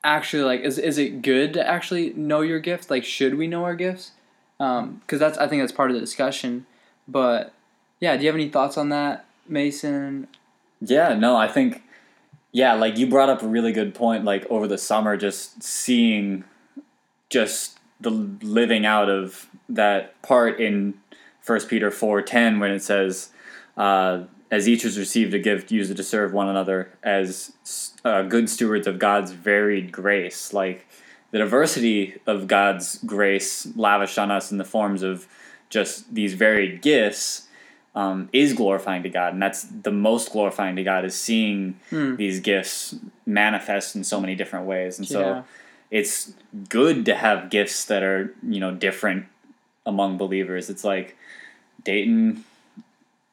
actually 0.04 0.44
like 0.44 0.62
is 0.62 0.78
is 0.78 0.98
it 0.98 1.22
good 1.22 1.54
to 1.54 1.68
actually 1.68 2.14
know 2.14 2.42
your 2.42 2.60
gifts? 2.60 2.90
Like 2.90 3.04
should 3.04 3.36
we 3.36 3.48
know 3.48 3.64
our 3.64 3.76
gifts? 3.76 4.12
Um, 4.60 5.02
because 5.02 5.20
that's 5.20 5.38
I 5.38 5.48
think 5.48 5.62
that's 5.62 5.72
part 5.72 5.92
of 5.92 5.96
the 5.96 6.02
discussion. 6.02 6.66
But 7.08 7.54
yeah, 8.00 8.16
do 8.16 8.24
you 8.24 8.28
have 8.28 8.36
any 8.36 8.50
thoughts 8.50 8.78
on 8.78 8.90
that, 8.90 9.26
Mason? 9.48 10.28
Yeah, 10.82 11.16
no, 11.16 11.36
I 11.36 11.48
think 11.48 11.84
yeah, 12.52 12.74
like 12.74 12.98
you 12.98 13.08
brought 13.08 13.30
up 13.30 13.42
a 13.44 13.48
really 13.48 13.72
good 13.72 13.94
point 13.94 14.24
like 14.24 14.46
over 14.50 14.68
the 14.68 14.78
summer 14.78 15.18
just 15.18 15.62
seeing 15.62 16.44
just 17.30 17.80
the 18.00 18.10
living 18.10 18.86
out 18.86 19.10
of 19.10 19.50
that 19.70 20.22
part 20.22 20.60
in 20.60 20.96
First 21.42 21.70
Peter 21.70 21.92
four 21.92 22.22
ten 22.22 22.60
when 22.60 22.72
it 22.72 22.84
says, 22.84 23.32
uh, 23.78 24.24
"As 24.52 24.68
each 24.68 24.84
has 24.84 24.98
received 24.98 25.34
a 25.34 25.40
gift, 25.40 25.72
use 25.72 25.90
it 25.90 25.96
to 25.98 26.04
serve 26.04 26.34
one 26.34 26.48
another 26.50 26.90
as 27.04 27.52
uh, 28.04 28.24
good 28.24 28.50
stewards 28.50 28.88
of 28.88 29.00
God's 29.00 29.32
varied 29.32 29.92
grace." 29.92 30.54
Like 30.54 30.86
the 31.32 31.38
diversity 31.40 32.16
of 32.26 32.48
God's 32.48 33.00
grace 33.06 33.68
lavished 33.76 34.18
on 34.18 34.32
us 34.32 34.52
in 34.52 34.58
the 34.58 34.64
forms 34.66 35.04
of 35.04 35.28
just 35.70 36.14
these 36.14 36.34
varied 36.34 36.82
gifts 36.82 37.44
um, 37.96 38.30
is 38.32 38.54
glorifying 38.54 39.04
to 39.04 39.10
God, 39.10 39.34
and 39.34 39.42
that's 39.42 39.64
the 39.64 39.92
most 39.92 40.32
glorifying 40.32 40.76
to 40.76 40.84
God 40.84 41.04
is 41.04 41.16
seeing 41.16 41.80
Hmm. 41.90 42.16
these 42.16 42.40
gifts 42.40 42.96
manifest 43.26 43.96
in 43.96 44.04
so 44.04 44.22
many 44.22 44.36
different 44.36 44.66
ways, 44.68 44.98
and 45.00 45.08
so 45.08 45.20
Yeah. 45.20 45.44
it's 45.92 46.32
good 46.70 47.06
to 47.06 47.16
have 47.16 47.50
gifts 47.50 47.86
that 47.86 48.04
are 48.04 48.34
you 48.48 48.60
know 48.60 48.72
different 48.72 49.26
among 49.86 50.18
believers. 50.18 50.70
It's 50.70 50.84
like 50.84 51.18
Dayton 51.84 52.44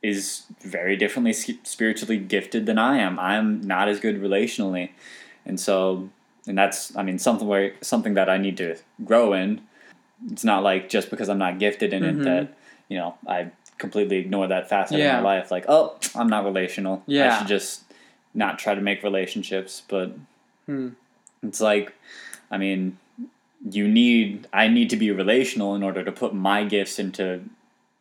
is 0.04 0.44
very 0.60 0.96
differently 0.96 1.32
spiritually 1.32 2.18
gifted 2.18 2.66
than 2.66 2.78
I 2.78 2.98
am. 2.98 3.18
I'm 3.18 3.60
not 3.62 3.88
as 3.88 3.98
good 4.00 4.20
relationally, 4.20 4.90
and 5.46 5.58
so 5.58 6.10
and 6.46 6.56
that's 6.58 6.94
I 6.96 7.02
mean 7.02 7.18
something 7.18 7.48
where 7.48 7.72
something 7.80 8.14
that 8.14 8.28
I 8.28 8.36
need 8.36 8.56
to 8.58 8.76
grow 9.04 9.32
in. 9.32 9.62
It's 10.30 10.44
not 10.44 10.62
like 10.62 10.88
just 10.88 11.10
because 11.10 11.28
I'm 11.28 11.38
not 11.38 11.58
gifted 11.58 11.92
in 11.92 12.02
Mhm. 12.02 12.20
it 12.20 12.24
that 12.24 12.54
you 12.88 12.98
know 12.98 13.14
I 13.26 13.50
completely 13.78 14.18
ignore 14.18 14.46
that 14.48 14.68
facet 14.68 14.98
Yeah. 14.98 15.16
of 15.18 15.22
my 15.24 15.36
life. 15.38 15.50
Like 15.50 15.64
oh 15.68 15.96
I'm 16.14 16.28
not 16.28 16.44
relational. 16.44 17.02
Yeah. 17.06 17.34
I 17.34 17.38
should 17.38 17.48
just 17.48 17.82
not 18.34 18.58
try 18.58 18.74
to 18.74 18.80
make 18.80 19.02
relationships, 19.02 19.82
but 19.88 20.12
Hmm. 20.66 20.88
it's 21.42 21.60
like, 21.60 21.92
I 22.50 22.58
mean, 22.58 22.98
you 23.70 23.86
need, 23.86 24.48
I 24.52 24.66
need 24.66 24.90
to 24.90 24.96
be 24.96 25.10
relational 25.12 25.74
in 25.76 25.82
order 25.84 26.02
to 26.02 26.10
put 26.10 26.34
my 26.34 26.64
gifts 26.64 26.98
into 26.98 27.42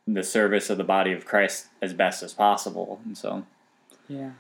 the 0.07 0.23
service 0.23 0.69
of 0.69 0.77
the 0.77 0.83
body 0.83 1.13
of 1.13 1.25
Christ 1.25 1.67
as 1.81 1.93
best 1.93 2.23
as 2.23 2.33
possible. 2.33 2.99
And 3.05 3.17
so, 3.17 3.45
Yeah. 4.07 4.31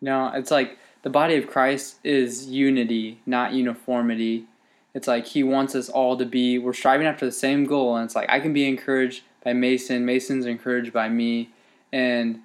No, 0.00 0.28
it's 0.28 0.50
like 0.50 0.78
the 1.02 1.10
body 1.10 1.36
of 1.36 1.46
Christ 1.46 1.98
is 2.04 2.46
unity, 2.46 3.20
not 3.26 3.52
uniformity. 3.52 4.46
It's 4.94 5.06
like 5.06 5.26
he 5.26 5.42
wants 5.42 5.74
us 5.74 5.88
all 5.88 6.16
to 6.16 6.24
be, 6.24 6.58
we're 6.58 6.72
striving 6.72 7.06
after 7.06 7.26
the 7.26 7.32
same 7.32 7.64
goal. 7.64 7.96
And 7.96 8.04
it's 8.04 8.14
like 8.14 8.30
I 8.30 8.40
can 8.40 8.52
be 8.52 8.66
encouraged 8.66 9.22
by 9.44 9.52
Mason, 9.52 10.04
Mason's 10.04 10.46
encouraged 10.46 10.92
by 10.92 11.08
me. 11.08 11.50
And 11.92 12.40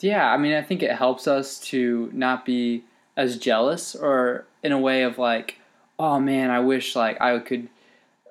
yeah, 0.00 0.30
I 0.30 0.36
mean, 0.36 0.54
I 0.54 0.62
think 0.62 0.82
it 0.82 0.92
helps 0.92 1.26
us 1.26 1.58
to 1.60 2.10
not 2.12 2.44
be 2.44 2.84
as 3.16 3.36
jealous 3.38 3.94
or 3.94 4.46
in 4.62 4.72
a 4.72 4.78
way 4.78 5.02
of 5.02 5.18
like, 5.18 5.58
oh 5.98 6.18
man, 6.18 6.50
I 6.50 6.60
wish 6.60 6.96
like 6.96 7.20
I 7.20 7.38
could 7.38 7.68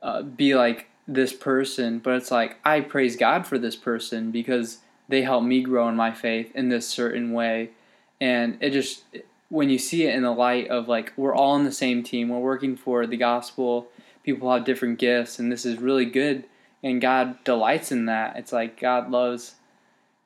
uh, 0.01 0.21
be 0.23 0.55
like 0.55 0.87
this 1.07 1.33
person. 1.33 1.99
But 1.99 2.15
it's 2.15 2.31
like, 2.31 2.57
I 2.63 2.81
praise 2.81 3.15
God 3.15 3.45
for 3.45 3.57
this 3.57 3.75
person 3.75 4.31
because 4.31 4.79
they 5.07 5.21
help 5.21 5.43
me 5.43 5.61
grow 5.61 5.89
in 5.89 5.95
my 5.95 6.11
faith 6.11 6.51
in 6.55 6.69
this 6.69 6.87
certain 6.87 7.33
way. 7.33 7.71
And 8.19 8.57
it 8.61 8.71
just, 8.71 9.03
when 9.49 9.69
you 9.69 9.77
see 9.77 10.05
it 10.05 10.15
in 10.15 10.23
the 10.23 10.31
light 10.31 10.69
of 10.69 10.87
like, 10.87 11.11
we're 11.17 11.35
all 11.35 11.51
on 11.51 11.63
the 11.63 11.71
same 11.71 12.03
team, 12.03 12.29
we're 12.29 12.39
working 12.39 12.75
for 12.75 13.05
the 13.05 13.17
gospel, 13.17 13.87
people 14.23 14.51
have 14.51 14.65
different 14.65 14.99
gifts, 14.99 15.39
and 15.39 15.51
this 15.51 15.65
is 15.65 15.79
really 15.79 16.05
good. 16.05 16.45
And 16.83 17.01
God 17.01 17.43
delights 17.43 17.91
in 17.91 18.05
that. 18.05 18.37
It's 18.37 18.53
like 18.53 18.79
God 18.79 19.11
loves 19.11 19.55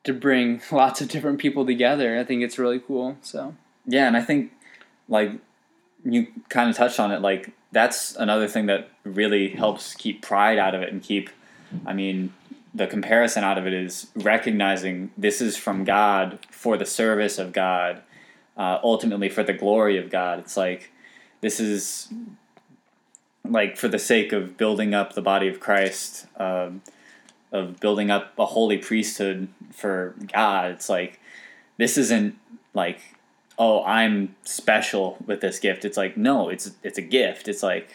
to 0.04 0.14
bring 0.14 0.62
lots 0.72 1.02
of 1.02 1.10
different 1.10 1.40
people 1.40 1.66
together. 1.66 2.20
I 2.20 2.24
think 2.24 2.44
it's 2.44 2.60
really 2.60 2.80
cool. 2.80 3.18
So, 3.22 3.56
yeah, 3.86 4.08
and 4.08 4.16
I 4.16 4.22
think, 4.22 4.52
like, 5.10 5.32
you 6.06 6.28
kind 6.50 6.70
of 6.70 6.76
touched 6.78 7.00
on 7.00 7.12
it, 7.12 7.22
like, 7.22 7.52
that's 7.72 8.16
another 8.16 8.48
thing 8.48 8.68
that 8.68 8.90
really 9.04 9.50
helps 9.50 9.94
keep 9.96 10.22
pride 10.22 10.58
out 10.58 10.74
of 10.74 10.82
it 10.82 10.94
and 10.94 11.04
keep, 11.04 11.30
I 11.86 11.94
mean, 11.94 12.32
the 12.74 12.88
comparison 12.88 13.44
out 13.44 13.58
of 13.58 13.66
it 13.66 13.74
is 13.74 14.08
recognizing 14.16 15.10
this 15.18 15.42
is 15.42 15.56
from 15.56 15.86
God 15.86 16.40
for 16.52 16.76
the 16.76 16.86
service 16.86 17.38
of 17.40 17.54
God, 17.54 18.02
uh, 18.58 18.80
ultimately 18.84 19.30
for 19.30 19.44
the 19.44 19.54
glory 19.54 19.98
of 19.98 20.10
God. 20.10 20.40
It's 20.40 20.58
like 20.58 20.92
this 21.40 21.62
is 21.62 22.10
like 23.46 23.78
for 23.78 23.88
the 23.88 24.00
sake 24.00 24.34
of 24.34 24.58
building 24.58 24.94
up 24.94 25.14
the 25.14 25.22
body 25.22 25.48
of 25.48 25.62
Christ, 25.62 26.28
um, 26.38 26.82
of 27.54 27.80
building 27.80 28.12
up 28.12 28.34
a 28.38 28.46
holy 28.46 28.78
priesthood 28.78 29.48
for 29.72 30.14
God. 30.34 30.72
It's 30.72 30.90
like 30.90 31.20
this 31.78 31.98
isn't 31.98 32.38
like 32.74 33.15
oh 33.58 33.84
I'm 33.84 34.36
special 34.44 35.18
with 35.26 35.42
this 35.42 35.60
gift. 35.60 35.86
It's 35.86 35.98
like 35.98 36.18
no, 36.18 36.50
it's 36.50 36.72
it's 36.84 36.98
a 36.98 37.02
gift. 37.02 37.48
It's 37.48 37.64
like 37.64 37.90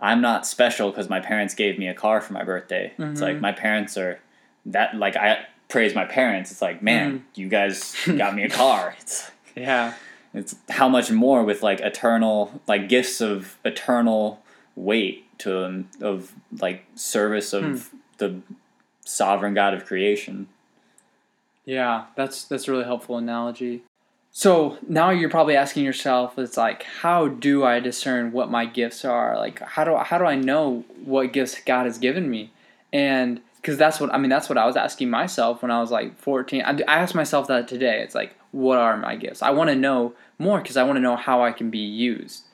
I'm 0.00 0.20
not 0.20 0.46
special 0.46 0.90
because 0.90 1.08
my 1.08 1.20
parents 1.20 1.54
gave 1.54 1.78
me 1.78 1.88
a 1.88 1.94
car 1.94 2.20
for 2.20 2.32
my 2.32 2.44
birthday. 2.44 2.92
It's 2.98 3.20
like 3.20 3.36
Mhm. 3.36 3.40
my 3.40 3.52
parents 3.52 3.96
are 3.96 4.20
that 4.66 4.96
like 4.96 5.16
I 5.16 5.46
praise 5.68 5.94
my 5.94 6.04
parents. 6.04 6.50
It's 6.50 6.62
like 6.62 6.82
man, 6.82 7.20
mm. 7.20 7.22
you 7.34 7.48
guys 7.48 7.96
got 8.16 8.34
me 8.34 8.42
a 8.44 8.50
car. 8.50 8.96
It's 9.00 9.30
yeah. 9.54 9.94
it's 10.32 10.56
how 10.70 10.88
much 10.88 11.10
more 11.10 11.44
with 11.44 11.62
like 11.62 11.80
eternal 11.80 12.60
like 12.66 12.88
gifts 12.88 13.20
of 13.20 13.58
eternal 13.64 14.42
weight 14.74 15.26
to 15.38 15.50
them 15.50 15.88
of 16.00 16.32
like 16.60 16.84
service 16.94 17.52
of 17.52 17.64
hmm. 17.64 17.96
the 18.18 18.40
sovereign 19.04 19.54
God 19.54 19.74
of 19.74 19.84
creation. 19.84 20.48
Yeah, 21.64 22.06
that's 22.16 22.44
that's 22.44 22.66
a 22.68 22.72
really 22.72 22.84
helpful 22.84 23.16
analogy. 23.18 23.82
So 24.34 24.78
now 24.88 25.10
you're 25.10 25.28
probably 25.28 25.56
asking 25.56 25.84
yourself, 25.84 26.38
it's 26.38 26.56
like, 26.56 26.84
how 26.84 27.28
do 27.28 27.64
I 27.64 27.80
discern 27.80 28.32
what 28.32 28.50
my 28.50 28.64
gifts 28.64 29.04
are? 29.04 29.36
Like, 29.36 29.60
how 29.60 29.84
do 29.84 29.94
i 29.94 30.02
how 30.02 30.16
do 30.16 30.24
I 30.24 30.36
know 30.36 30.84
what 31.04 31.34
gifts 31.34 31.60
God 31.60 31.84
has 31.84 31.98
given 31.98 32.30
me? 32.30 32.50
And 32.94 33.42
because 33.56 33.76
that's 33.76 34.00
what 34.00 34.12
I 34.12 34.16
mean, 34.16 34.30
that's 34.30 34.48
what 34.48 34.56
I 34.56 34.64
was 34.64 34.74
asking 34.74 35.10
myself 35.10 35.60
when 35.60 35.70
I 35.70 35.80
was 35.80 35.90
like 35.90 36.18
14. 36.18 36.62
I, 36.62 36.70
I 36.88 37.00
asked 37.00 37.14
myself 37.14 37.46
that 37.48 37.68
today. 37.68 38.00
It's 38.00 38.14
like, 38.14 38.34
what 38.52 38.78
are 38.78 38.96
my 38.96 39.16
gifts? 39.16 39.42
I 39.42 39.50
want 39.50 39.68
to 39.68 39.76
know 39.76 40.14
more 40.38 40.60
because 40.60 40.78
I 40.78 40.82
want 40.84 40.96
to 40.96 41.02
know 41.02 41.16
how 41.16 41.44
I 41.44 41.52
can 41.52 41.68
be 41.68 41.78
used. 41.78 42.44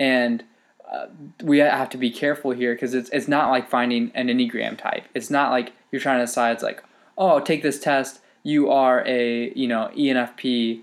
And 0.00 0.42
uh, 0.90 1.06
we 1.42 1.58
have 1.58 1.90
to 1.90 1.98
be 1.98 2.10
careful 2.10 2.50
here 2.50 2.74
because 2.74 2.94
it's 2.94 3.10
it's 3.10 3.28
not 3.28 3.50
like 3.50 3.70
finding 3.70 4.10
an 4.16 4.26
enneagram 4.26 4.76
type. 4.76 5.04
It's 5.14 5.30
not 5.30 5.52
like 5.52 5.72
you're 5.92 6.02
trying 6.02 6.18
to 6.18 6.26
decide. 6.26 6.54
It's 6.54 6.64
like, 6.64 6.82
oh, 7.16 7.38
take 7.38 7.62
this 7.62 7.78
test. 7.78 8.18
You 8.42 8.70
are 8.70 9.06
a 9.06 9.52
you 9.54 9.68
know 9.68 9.92
ENFP 9.96 10.82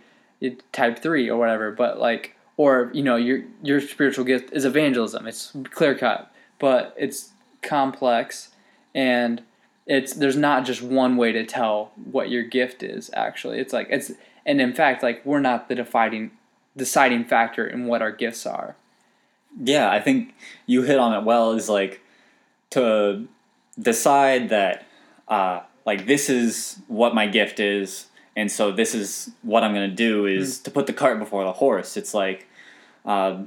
type 0.72 1.00
three 1.00 1.30
or 1.30 1.38
whatever. 1.38 1.72
But 1.72 2.00
like, 2.00 2.36
or 2.58 2.90
you 2.94 3.04
know, 3.04 3.16
your 3.16 3.44
your 3.62 3.82
spiritual 3.82 4.26
gift 4.26 4.54
is 4.54 4.66
evangelism. 4.66 5.28
It's 5.28 5.52
clear 5.72 5.96
cut, 5.96 6.32
but 6.60 6.94
it's 6.98 7.32
complex, 7.62 8.50
and 8.94 9.42
it's 9.86 10.14
there's 10.14 10.38
not 10.38 10.66
just 10.66 10.82
one 10.82 11.18
way 11.18 11.32
to 11.32 11.46
tell 11.46 11.92
what 12.12 12.30
your 12.30 12.44
gift 12.44 12.84
is. 12.84 13.10
Actually, 13.14 13.60
it's 13.60 13.74
like 13.74 13.88
it's 13.90 14.12
and 14.46 14.62
in 14.62 14.74
fact, 14.74 15.04
like 15.04 15.26
we're 15.26 15.40
not 15.40 15.70
the 15.70 15.76
deciding 15.76 16.32
deciding 16.78 17.26
factor 17.26 17.66
in 17.66 17.88
what 17.88 18.02
our 18.02 18.12
gifts 18.12 18.46
are. 18.46 18.76
Yeah, 19.62 19.90
I 19.90 20.02
think 20.02 20.34
you 20.66 20.82
hit 20.84 21.00
on 21.00 21.14
it 21.14 21.24
well 21.24 21.52
is 21.54 21.70
like 21.70 22.02
to 22.72 23.28
decide 23.80 24.50
that 24.50 24.86
uh 25.28 25.62
like 25.86 26.08
this 26.08 26.30
is 26.30 26.80
what 26.88 27.14
my 27.14 27.28
gift 27.28 27.60
is 27.60 28.08
and 28.36 28.52
so 28.52 28.72
this 28.72 28.94
is 28.94 29.32
what 29.42 29.64
I'm 29.64 29.74
going 29.74 29.90
to 29.90 29.96
do 29.96 30.26
is 30.26 30.60
to 30.60 30.72
put 30.72 30.88
the 30.88 30.94
cart 30.94 31.20
before 31.20 31.44
the 31.44 31.54
horse. 31.54 31.96
It's 31.96 32.14
like 32.14 32.48
uh, 33.06 33.44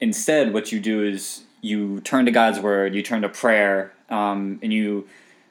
instead 0.00 0.52
what 0.52 0.70
you 0.70 0.80
do 0.80 1.04
is 1.04 1.42
you 1.60 2.00
turn 2.00 2.24
to 2.26 2.30
God's 2.30 2.60
word, 2.60 2.94
you 2.94 3.02
turn 3.02 3.22
to 3.22 3.28
prayer, 3.28 3.92
um, 4.10 4.60
and 4.62 4.72
you 4.72 5.08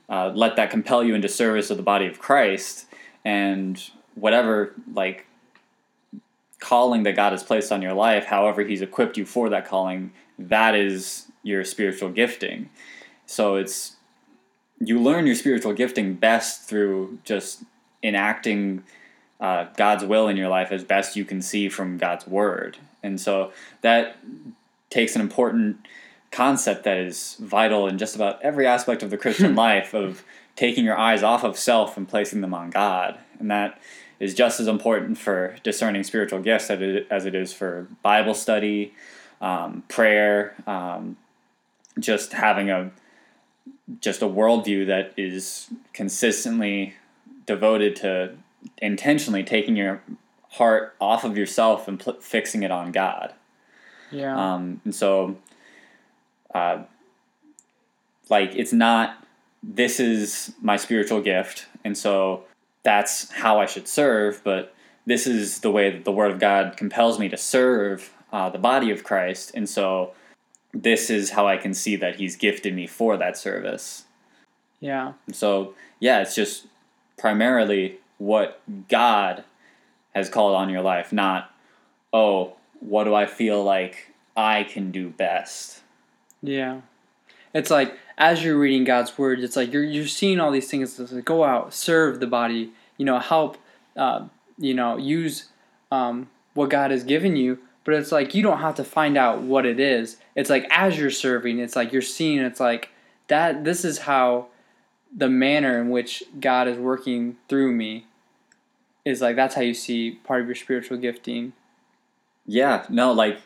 uh, 0.09 0.31
let 0.33 0.55
that 0.55 0.69
compel 0.69 1.03
you 1.03 1.15
into 1.15 1.27
service 1.27 1.69
of 1.69 1.77
the 1.77 1.83
body 1.83 2.07
of 2.07 2.19
Christ 2.19 2.85
and 3.25 3.81
whatever 4.15 4.73
like 4.93 5.25
calling 6.59 7.03
that 7.03 7.15
God 7.15 7.33
has 7.33 7.43
placed 7.43 7.71
on 7.71 7.81
your 7.81 7.93
life, 7.93 8.25
however 8.25 8.63
He's 8.63 8.81
equipped 8.81 9.17
you 9.17 9.25
for 9.25 9.49
that 9.49 9.67
calling, 9.67 10.11
that 10.39 10.75
is 10.75 11.27
your 11.43 11.63
spiritual 11.65 12.09
gifting. 12.09 12.69
So 13.25 13.55
it's 13.55 13.97
you 14.79 14.99
learn 14.99 15.25
your 15.25 15.35
spiritual 15.35 15.73
gifting 15.73 16.13
best 16.13 16.67
through 16.69 17.19
just 17.25 17.63
enacting 18.07 18.83
uh, 19.39 19.65
God's 19.75 20.03
will 20.03 20.27
in 20.27 20.37
your 20.37 20.49
life 20.49 20.71
as 20.71 20.83
best 20.83 21.15
you 21.15 21.25
can 21.25 21.41
see 21.41 21.69
from 21.69 21.97
God's 21.97 22.25
word, 22.25 22.77
and 23.03 23.19
so 23.19 23.51
that 23.81 24.17
takes 24.89 25.15
an 25.15 25.21
important 25.21 25.77
concept 26.31 26.83
that 26.83 26.97
is 26.97 27.37
vital 27.39 27.87
in 27.87 27.97
just 27.97 28.15
about 28.15 28.41
every 28.41 28.65
aspect 28.65 29.03
of 29.03 29.09
the 29.09 29.17
Christian 29.17 29.55
life 29.67 29.93
of 29.93 30.23
taking 30.55 30.83
your 30.83 30.97
eyes 30.97 31.23
off 31.23 31.43
of 31.43 31.57
self 31.57 31.97
and 31.97 32.07
placing 32.07 32.41
them 32.41 32.53
on 32.53 32.69
God, 32.69 33.19
and 33.39 33.51
that 33.51 33.79
is 34.19 34.33
just 34.33 34.59
as 34.59 34.67
important 34.67 35.17
for 35.17 35.55
discerning 35.63 36.03
spiritual 36.03 36.39
gifts 36.39 36.69
as 36.69 37.25
it 37.25 37.35
is 37.35 37.53
for 37.53 37.87
Bible 38.01 38.33
study, 38.33 38.93
um, 39.41 39.83
prayer, 39.87 40.55
um, 40.65 41.17
just 41.99 42.33
having 42.33 42.69
a 42.69 42.91
just 44.01 44.21
a 44.21 44.25
worldview 44.25 44.87
that 44.87 45.13
is 45.15 45.67
consistently 45.93 46.95
devoted 47.47 47.95
to 47.97 48.35
intentionally 48.77 49.43
taking 49.43 49.75
your 49.75 50.01
heart 50.51 50.95
off 51.01 51.23
of 51.23 51.35
yourself 51.37 51.87
and 51.87 51.99
pl- 51.99 52.19
fixing 52.21 52.61
it 52.63 52.69
on 52.71 52.91
God. 52.91 53.33
Yeah. 54.11 54.53
Um, 54.53 54.81
and 54.85 54.93
so, 54.93 55.37
uh, 56.53 56.83
like 58.29 58.55
it's 58.55 58.73
not 58.73 59.23
this 59.63 59.99
is 59.99 60.53
my 60.61 60.77
spiritual 60.77 61.21
gift 61.21 61.65
and 61.83 61.97
so 61.97 62.43
that's 62.83 63.31
how 63.31 63.59
i 63.59 63.65
should 63.65 63.87
serve 63.87 64.41
but 64.43 64.73
this 65.05 65.25
is 65.25 65.59
the 65.61 65.71
way 65.71 65.89
that 65.89 66.05
the 66.05 66.11
word 66.11 66.31
of 66.31 66.39
god 66.39 66.77
compels 66.77 67.17
me 67.19 67.27
to 67.27 67.37
serve 67.37 68.13
uh, 68.31 68.49
the 68.49 68.57
body 68.57 68.91
of 68.91 69.03
christ 69.03 69.51
and 69.55 69.67
so 69.67 70.13
this 70.73 71.09
is 71.09 71.31
how 71.31 71.47
i 71.47 71.57
can 71.57 71.73
see 71.73 71.95
that 71.95 72.15
he's 72.17 72.35
gifted 72.35 72.73
me 72.73 72.85
for 72.85 73.17
that 73.17 73.35
service 73.37 74.05
Yeah. 74.79 75.13
so 75.31 75.73
yeah 75.99 76.21
it's 76.21 76.35
just 76.35 76.67
primarily 77.17 77.97
what 78.17 78.61
god 78.87 79.43
has 80.13 80.29
called 80.29 80.55
on 80.55 80.69
your 80.69 80.81
life 80.81 81.11
not 81.11 81.51
oh 82.13 82.53
what 82.79 83.03
do 83.03 83.13
i 83.13 83.25
feel 83.25 83.63
like 83.63 84.13
i 84.35 84.63
can 84.63 84.91
do 84.91 85.09
best 85.09 85.81
Yeah. 86.41 86.81
It's 87.53 87.71
like 87.71 87.97
as 88.17 88.43
you're 88.43 88.57
reading 88.57 88.83
God's 88.83 89.17
word, 89.17 89.39
it's 89.39 89.55
like 89.55 89.73
you're 89.73 89.83
you're 89.83 90.07
seeing 90.07 90.39
all 90.39 90.51
these 90.51 90.69
things. 90.69 90.99
It's 90.99 91.11
like, 91.11 91.25
go 91.25 91.43
out, 91.43 91.73
serve 91.73 92.19
the 92.19 92.27
body. 92.27 92.71
You 92.97 93.05
know, 93.05 93.19
help. 93.19 93.57
Uh, 93.95 94.27
you 94.59 94.73
know, 94.73 94.97
use 94.97 95.49
um, 95.91 96.29
what 96.53 96.69
God 96.69 96.91
has 96.91 97.03
given 97.03 97.35
you. 97.35 97.59
But 97.83 97.95
it's 97.95 98.11
like 98.11 98.35
you 98.35 98.43
don't 98.43 98.59
have 98.59 98.75
to 98.75 98.83
find 98.83 99.17
out 99.17 99.41
what 99.41 99.65
it 99.65 99.79
is. 99.79 100.17
It's 100.35 100.49
like 100.49 100.67
as 100.69 100.97
you're 100.99 101.09
serving, 101.09 101.59
it's 101.59 101.75
like 101.75 101.91
you're 101.91 102.01
seeing. 102.01 102.39
It's 102.39 102.59
like 102.59 102.89
that. 103.27 103.63
This 103.63 103.83
is 103.85 103.99
how 103.99 104.47
the 105.15 105.29
manner 105.29 105.79
in 105.79 105.89
which 105.89 106.23
God 106.39 106.67
is 106.67 106.77
working 106.77 107.37
through 107.47 107.73
me 107.73 108.05
is 109.05 109.21
like 109.21 109.35
that's 109.35 109.55
how 109.55 109.61
you 109.61 109.73
see 109.73 110.11
part 110.11 110.41
of 110.41 110.47
your 110.47 110.55
spiritual 110.55 110.97
gifting. 110.97 111.53
Yeah, 112.45 112.85
no, 112.89 113.11
like 113.11 113.39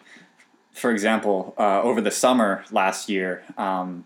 for 0.74 0.92
example, 0.92 1.54
uh, 1.58 1.82
over 1.82 2.02
the 2.02 2.12
summer 2.12 2.64
last 2.72 3.10
year, 3.10 3.44
um, 3.58 4.06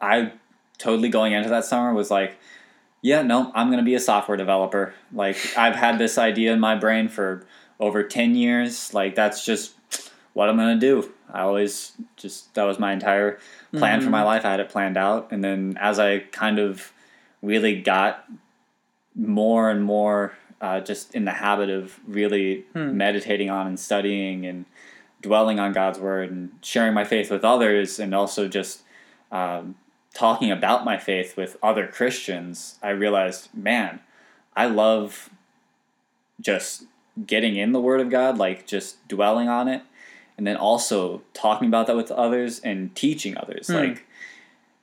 I 0.00 0.32
totally 0.78 1.08
going 1.08 1.32
into 1.32 1.48
that 1.48 1.64
summer 1.64 1.92
was 1.92 2.10
like, 2.10 2.38
yeah, 3.02 3.22
no, 3.22 3.52
I'm 3.54 3.70
gonna 3.70 3.82
be 3.82 3.94
a 3.94 4.00
software 4.00 4.36
developer. 4.36 4.94
Like 5.12 5.36
I've 5.56 5.76
had 5.76 5.98
this 5.98 6.18
idea 6.18 6.52
in 6.52 6.60
my 6.60 6.74
brain 6.74 7.08
for 7.08 7.46
over 7.78 8.02
ten 8.02 8.34
years. 8.34 8.92
Like 8.92 9.14
that's 9.14 9.44
just 9.44 9.74
what 10.32 10.48
I'm 10.48 10.56
gonna 10.56 10.78
do. 10.78 11.12
I 11.32 11.42
always 11.42 11.92
just 12.16 12.54
that 12.54 12.64
was 12.64 12.78
my 12.78 12.92
entire 12.92 13.38
plan 13.72 14.00
for 14.00 14.10
my 14.10 14.22
life. 14.22 14.44
I 14.44 14.50
had 14.50 14.60
it 14.60 14.68
planned 14.68 14.96
out, 14.96 15.28
and 15.30 15.44
then 15.44 15.76
as 15.80 15.98
I 15.98 16.20
kind 16.20 16.58
of 16.58 16.92
really 17.46 17.80
got 17.80 18.28
more 19.14 19.70
and 19.70 19.82
more 19.82 20.32
uh, 20.60 20.80
just 20.80 21.14
in 21.14 21.24
the 21.24 21.32
habit 21.32 21.70
of 21.70 22.00
really 22.06 22.64
meditating 22.74 23.50
on 23.50 23.66
and 23.66 23.78
studying 23.78 24.44
and 24.44 24.64
dwelling 25.22 25.58
on 25.60 25.72
God's 25.72 25.98
word 25.98 26.30
and 26.30 26.50
sharing 26.60 26.92
my 26.92 27.04
faith 27.04 27.30
with 27.30 27.44
others, 27.44 27.98
and 27.98 28.14
also 28.14 28.48
just 28.48 28.82
um, 29.30 29.76
talking 30.12 30.50
about 30.50 30.84
my 30.84 30.98
faith 30.98 31.36
with 31.36 31.56
other 31.62 31.86
Christians, 31.86 32.78
I 32.82 32.90
realized, 32.90 33.54
man, 33.54 34.00
I 34.56 34.66
love 34.66 35.30
just 36.40 36.84
getting 37.26 37.56
in 37.56 37.72
the 37.72 37.80
Word 37.80 38.00
of 38.00 38.10
God, 38.10 38.38
like 38.38 38.66
just 38.66 39.06
dwelling 39.08 39.48
on 39.48 39.68
it, 39.68 39.82
and 40.36 40.46
then 40.46 40.56
also 40.56 41.22
talking 41.32 41.68
about 41.68 41.86
that 41.86 41.96
with 41.96 42.10
others 42.10 42.60
and 42.60 42.94
teaching 42.94 43.36
others. 43.36 43.68
Hmm. 43.68 43.74
Like, 43.74 44.06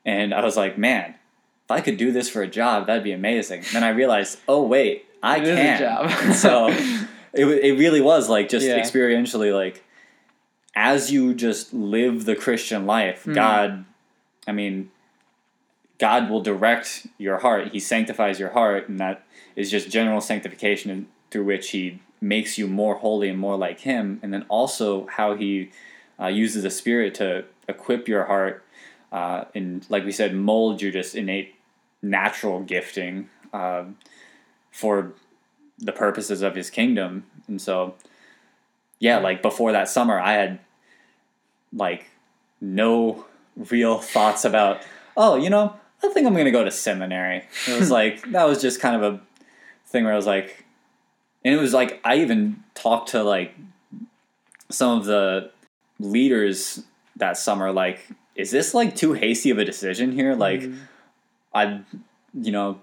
and 0.06 0.34
I 0.34 0.43
was 0.43 0.58
like, 0.58 0.78
man, 0.78 1.15
I 1.74 1.82
could 1.82 1.98
do 1.98 2.12
this 2.12 2.30
for 2.30 2.42
a 2.42 2.48
job, 2.48 2.88
that'd 2.88 3.04
be 3.04 3.12
amazing. 3.12 3.64
then 3.74 3.84
I 3.84 3.90
realized, 3.90 4.40
oh 4.48 4.64
wait, 4.64 5.06
I 5.22 5.38
It 5.40 5.56
can. 5.56 5.80
job. 5.80 6.10
So 6.36 6.68
it, 7.34 7.46
it 7.46 7.78
really 7.80 8.02
was 8.02 8.30
like 8.30 8.50
just 8.50 8.66
Yeah. 8.68 8.80
experientially 8.80 9.54
like 9.54 9.84
as 10.76 11.12
you 11.12 11.34
just 11.34 11.74
live 11.74 12.26
the 12.26 12.36
Christian 12.36 12.86
life, 12.86 13.24
Hmm. 13.26 13.34
God, 13.34 13.86
I 14.48 14.52
mean, 14.52 14.90
God 16.00 16.30
will 16.30 16.42
direct 16.42 17.08
your 17.18 17.38
heart. 17.40 17.70
He 17.72 17.80
sanctifies 17.80 18.40
your 18.40 18.50
heart, 18.50 18.90
and 18.90 19.00
that 19.00 19.24
is 19.56 19.70
just 19.70 19.90
general 19.90 20.20
sanctification 20.22 21.08
through 21.30 21.46
which 21.46 21.70
He 21.70 22.00
makes 22.20 22.58
you 22.58 22.68
more 22.68 22.96
holy 22.96 23.30
and 23.30 23.38
more 23.40 23.56
like 23.56 23.82
Him. 23.82 24.20
And 24.24 24.34
then 24.34 24.46
also 24.50 25.06
how 25.08 25.36
He 25.36 25.70
uh, 26.20 26.28
uses 26.28 26.64
the 26.64 26.70
Spirit 26.72 27.14
to 27.16 27.46
equip 27.70 28.08
your 28.08 28.26
heart 28.26 28.64
uh, 29.12 29.46
and, 29.54 29.86
like 29.90 30.04
we 30.04 30.12
said, 30.12 30.34
mold 30.34 30.82
your 30.82 30.92
just 30.92 31.14
innate 31.16 31.54
natural 32.04 32.60
gifting 32.62 33.30
um 33.54 33.98
for 34.72 35.13
the 35.80 35.92
purposes 35.92 36.42
of 36.42 36.56
His 36.56 36.70
kingdom. 36.70 37.26
And 37.48 37.62
so, 37.62 37.96
yeah, 39.00 39.18
like 39.18 39.42
before 39.42 39.72
that 39.72 39.89
summer, 39.89 40.20
I 40.20 40.34
had 40.34 40.60
like 41.74 42.10
no 42.62 43.26
real 43.56 43.98
thoughts 44.00 44.46
about, 44.46 44.82
oh, 45.18 45.36
you 45.36 45.50
know, 45.50 45.76
I 46.04 46.10
think 46.10 46.26
I'm 46.28 46.34
going 46.34 46.46
to 46.46 46.52
go 46.52 46.63
to 46.63 46.72
seminary. 46.72 47.44
It 47.68 47.80
was 47.80 47.92
like, 48.00 48.32
that 48.32 48.46
was 48.46 48.62
just 48.62 48.80
kind 48.80 48.96
of 48.96 49.13
a 49.13 49.22
thing 49.88 50.04
where 50.04 50.13
I 50.13 50.16
was 50.16 50.26
like, 50.28 50.66
and 51.44 51.54
it 51.54 51.60
was 51.60 51.74
like, 51.74 52.00
I 52.04 52.18
even 52.18 52.63
talked 52.74 53.10
to 53.10 53.24
like 53.24 53.54
some 54.70 54.98
of 55.00 55.06
the 55.06 55.52
leaders 56.00 56.84
that 57.18 57.38
summer, 57.38 57.72
like, 57.72 58.08
is 58.36 58.50
this 58.52 58.74
like 58.74 58.96
too 58.96 59.13
hasty 59.13 59.50
of 59.50 59.58
a 59.58 59.66
decision 59.66 60.12
here? 60.13 60.34
Like, 60.36 60.62
Mhm. 60.62 60.78
I, 61.54 61.82
you 62.34 62.52
know, 62.52 62.80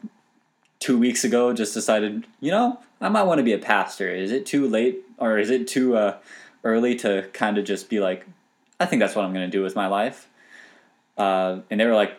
two 0.78 0.98
weeks 0.98 1.24
ago 1.24 1.52
just 1.52 1.74
decided, 1.74 2.26
you 2.40 2.50
know, 2.50 2.78
I 3.00 3.09
might 3.09 3.24
want 3.24 3.38
to 3.38 3.44
be 3.44 3.52
a 3.52 3.59
pastor. 3.59 4.09
Is 4.14 4.33
it 4.33 4.46
too 4.46 4.66
late 4.66 5.02
or 5.18 5.38
is 5.38 5.50
it 5.50 5.68
too 5.68 5.96
uh, 5.96 6.18
early 6.64 6.94
to 6.96 7.28
kind 7.33 7.59
of 7.59 7.64
just 7.64 7.88
be 7.88 8.00
like, 8.00 8.26
I 8.78 8.87
think 8.87 9.00
that's 9.00 9.14
what 9.14 9.24
I'm 9.24 9.33
going 9.33 9.48
to 9.50 9.56
do 9.56 9.62
with 9.62 9.76
my 9.76 9.87
life? 9.87 10.28
Uh, 11.16 11.61
and 11.70 11.78
they 11.78 11.85
were 11.85 11.94
like, 11.94 12.14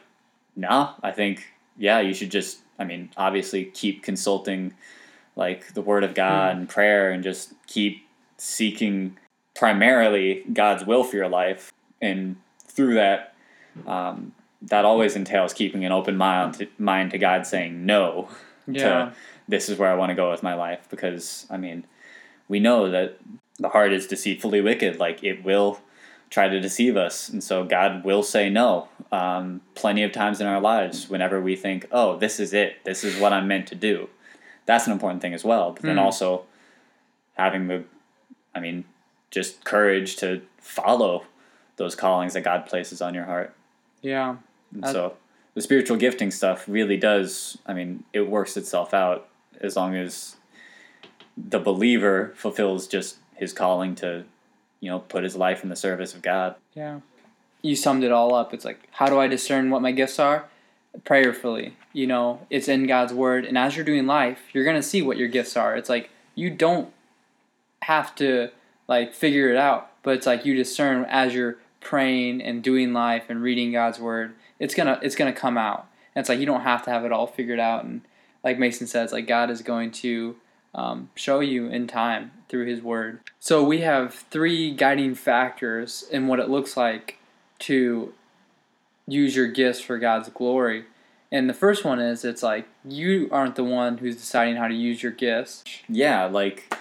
nah, 0.55 0.93
I 1.01 1.11
think, 1.11 1.47
yeah, 1.77 1.99
you 1.99 2.13
should 2.13 2.31
just, 2.31 2.59
I 2.77 2.83
mean, 2.83 3.09
obviously 3.17 3.65
keep 3.65 4.03
consulting 4.03 4.73
like 5.35 5.73
the 5.73 5.81
word 5.81 6.03
of 6.03 6.13
God 6.13 6.55
and 6.55 6.69
prayer 6.69 7.11
and 7.11 7.23
just 7.23 7.53
keep 7.67 8.05
seeking 8.37 9.17
primarily 9.55 10.43
God's 10.51 10.85
will 10.85 11.03
for 11.03 11.15
your 11.15 11.29
life. 11.29 11.71
And 12.01 12.35
through 12.65 12.95
that, 12.95 13.33
um, 13.87 14.33
that 14.63 14.85
always 14.85 15.15
entails 15.15 15.53
keeping 15.53 15.83
an 15.85 15.91
open 15.91 16.15
mind 16.17 16.53
to, 16.55 16.67
mind 16.77 17.11
to 17.11 17.17
God 17.17 17.45
saying 17.47 17.85
no 17.85 18.29
Yeah. 18.67 18.81
to 19.09 19.13
this 19.47 19.69
is 19.69 19.77
where 19.77 19.89
I 19.91 19.95
want 19.95 20.09
to 20.11 20.15
go 20.15 20.29
with 20.31 20.43
my 20.43 20.53
life 20.53 20.87
because 20.89 21.45
I 21.49 21.57
mean 21.57 21.85
we 22.47 22.59
know 22.59 22.89
that 22.91 23.17
the 23.59 23.69
heart 23.69 23.91
is 23.93 24.07
deceitfully 24.07 24.61
wicked 24.61 24.99
like 24.99 25.23
it 25.23 25.43
will 25.43 25.79
try 26.29 26.47
to 26.47 26.59
deceive 26.59 26.95
us 26.95 27.27
and 27.29 27.43
so 27.43 27.63
God 27.63 28.03
will 28.03 28.23
say 28.23 28.49
no 28.49 28.87
um, 29.11 29.61
plenty 29.75 30.03
of 30.03 30.11
times 30.11 30.39
in 30.39 30.47
our 30.47 30.61
lives 30.61 31.09
whenever 31.09 31.41
we 31.41 31.55
think 31.55 31.87
oh 31.91 32.17
this 32.17 32.39
is 32.39 32.53
it 32.53 32.83
this 32.85 33.03
is 33.03 33.19
what 33.19 33.33
I'm 33.33 33.47
meant 33.47 33.67
to 33.67 33.75
do 33.75 34.09
that's 34.67 34.85
an 34.85 34.93
important 34.93 35.21
thing 35.21 35.33
as 35.33 35.43
well 35.43 35.71
but 35.71 35.81
then 35.81 35.97
Hmm. 35.97 36.03
also 36.05 36.45
having 37.35 37.67
the 37.67 37.83
I 38.53 38.59
mean 38.59 38.85
just 39.31 39.63
courage 39.63 40.15
to 40.17 40.41
follow 40.59 41.25
those 41.77 41.95
callings 41.95 42.33
that 42.33 42.43
God 42.43 42.65
places 42.67 43.01
on 43.01 43.13
your 43.13 43.25
heart 43.25 43.53
Yeah. 44.01 44.37
And 44.73 44.83
That- 44.83 44.93
so 44.93 45.17
the 45.53 45.61
spiritual 45.61 45.97
gifting 45.97 46.31
stuff 46.31 46.65
really 46.67 46.97
does, 46.97 47.57
I 47.65 47.73
mean, 47.73 48.03
it 48.13 48.27
works 48.27 48.55
itself 48.57 48.93
out 48.93 49.27
as 49.59 49.75
long 49.75 49.95
as 49.95 50.37
the 51.37 51.59
believer 51.59 52.31
fulfills 52.35 52.87
just 52.87 53.17
his 53.35 53.53
calling 53.53 53.95
to, 53.95 54.23
you 54.79 54.89
know, 54.89 54.99
put 54.99 55.23
his 55.23 55.35
life 55.35 55.63
in 55.63 55.69
the 55.69 55.75
service 55.75 56.13
of 56.13 56.21
God. 56.21 56.55
Yeah. 56.73 56.99
You 57.61 57.75
summed 57.75 58.03
it 58.03 58.11
all 58.11 58.33
up. 58.33 58.53
It's 58.53 58.65
like, 58.65 58.87
how 58.91 59.07
do 59.07 59.19
I 59.19 59.27
discern 59.27 59.69
what 59.69 59.81
my 59.81 59.91
gifts 59.91 60.19
are? 60.19 60.45
Prayerfully. 61.03 61.75
You 61.93 62.07
know, 62.07 62.45
it's 62.49 62.67
in 62.67 62.87
God's 62.87 63.13
word. 63.13 63.45
And 63.45 63.57
as 63.57 63.75
you're 63.75 63.85
doing 63.85 64.07
life, 64.07 64.39
you're 64.53 64.63
going 64.63 64.75
to 64.75 64.83
see 64.83 65.01
what 65.01 65.17
your 65.17 65.27
gifts 65.27 65.55
are. 65.57 65.75
It's 65.75 65.89
like, 65.89 66.09
you 66.35 66.49
don't 66.49 66.91
have 67.83 68.15
to, 68.15 68.49
like, 68.87 69.13
figure 69.13 69.49
it 69.49 69.57
out. 69.57 69.91
But 70.03 70.15
it's 70.15 70.25
like 70.25 70.45
you 70.45 70.55
discern 70.55 71.05
as 71.09 71.33
you're 71.35 71.57
praying 71.81 72.41
and 72.41 72.63
doing 72.63 72.93
life 72.93 73.25
and 73.27 73.41
reading 73.41 73.73
God's 73.73 73.99
word. 73.99 74.33
It's 74.59 74.73
gonna 74.73 74.99
it's 75.01 75.15
gonna 75.15 75.33
come 75.33 75.57
out. 75.57 75.87
And 76.15 76.21
it's 76.21 76.29
like 76.29 76.39
you 76.39 76.45
don't 76.45 76.61
have 76.61 76.83
to 76.85 76.89
have 76.91 77.03
it 77.03 77.11
all 77.11 77.27
figured 77.27 77.59
out. 77.59 77.83
And 77.83 78.01
like 78.43 78.57
Mason 78.57 78.87
says, 78.87 79.11
like 79.11 79.27
God 79.27 79.49
is 79.49 79.61
going 79.61 79.91
to 79.91 80.35
um, 80.73 81.09
show 81.15 81.39
you 81.41 81.67
in 81.67 81.87
time 81.87 82.31
through 82.47 82.65
His 82.65 82.81
Word. 82.81 83.19
So 83.39 83.63
we 83.63 83.81
have 83.81 84.13
three 84.13 84.71
guiding 84.71 85.15
factors 85.15 86.05
in 86.11 86.27
what 86.27 86.39
it 86.39 86.49
looks 86.49 86.77
like 86.77 87.17
to 87.59 88.13
use 89.07 89.35
your 89.35 89.47
gifts 89.47 89.81
for 89.81 89.97
God's 89.97 90.29
glory. 90.29 90.85
And 91.31 91.49
the 91.49 91.53
first 91.53 91.85
one 91.85 91.99
is 91.99 92.25
it's 92.25 92.43
like 92.43 92.67
you 92.83 93.29
aren't 93.31 93.55
the 93.55 93.63
one 93.63 93.97
who's 93.97 94.17
deciding 94.17 94.57
how 94.57 94.67
to 94.67 94.73
use 94.73 95.01
your 95.01 95.13
gifts. 95.13 95.63
Yeah, 95.87 96.25
like 96.25 96.73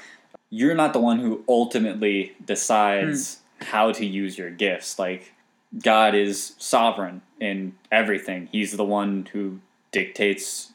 you're 0.50 0.74
not 0.74 0.92
the 0.92 1.00
one 1.00 1.20
who 1.20 1.44
ultimately 1.48 2.34
decides 2.44 3.39
how 3.60 3.92
to 3.92 4.04
use 4.06 4.38
your 4.38 4.50
gifts. 4.50 4.98
Like 4.98 5.32
God 5.82 6.14
is 6.14 6.54
sovereign 6.58 7.22
in 7.40 7.74
everything. 7.90 8.48
He's 8.50 8.76
the 8.76 8.84
one 8.84 9.28
who 9.32 9.60
dictates 9.92 10.72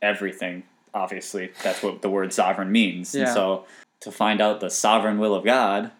everything. 0.00 0.64
Obviously, 0.94 1.52
that's 1.62 1.82
what 1.82 2.02
the 2.02 2.10
word 2.10 2.32
sovereign 2.32 2.70
means. 2.70 3.14
And 3.14 3.26
Yeah. 3.26 3.34
so 3.34 3.64
to 4.00 4.10
find 4.12 4.40
out 4.40 4.60
the 4.60 4.70
sovereign 4.70 5.18
will 5.18 5.34
of 5.34 5.44
God, 5.44 5.90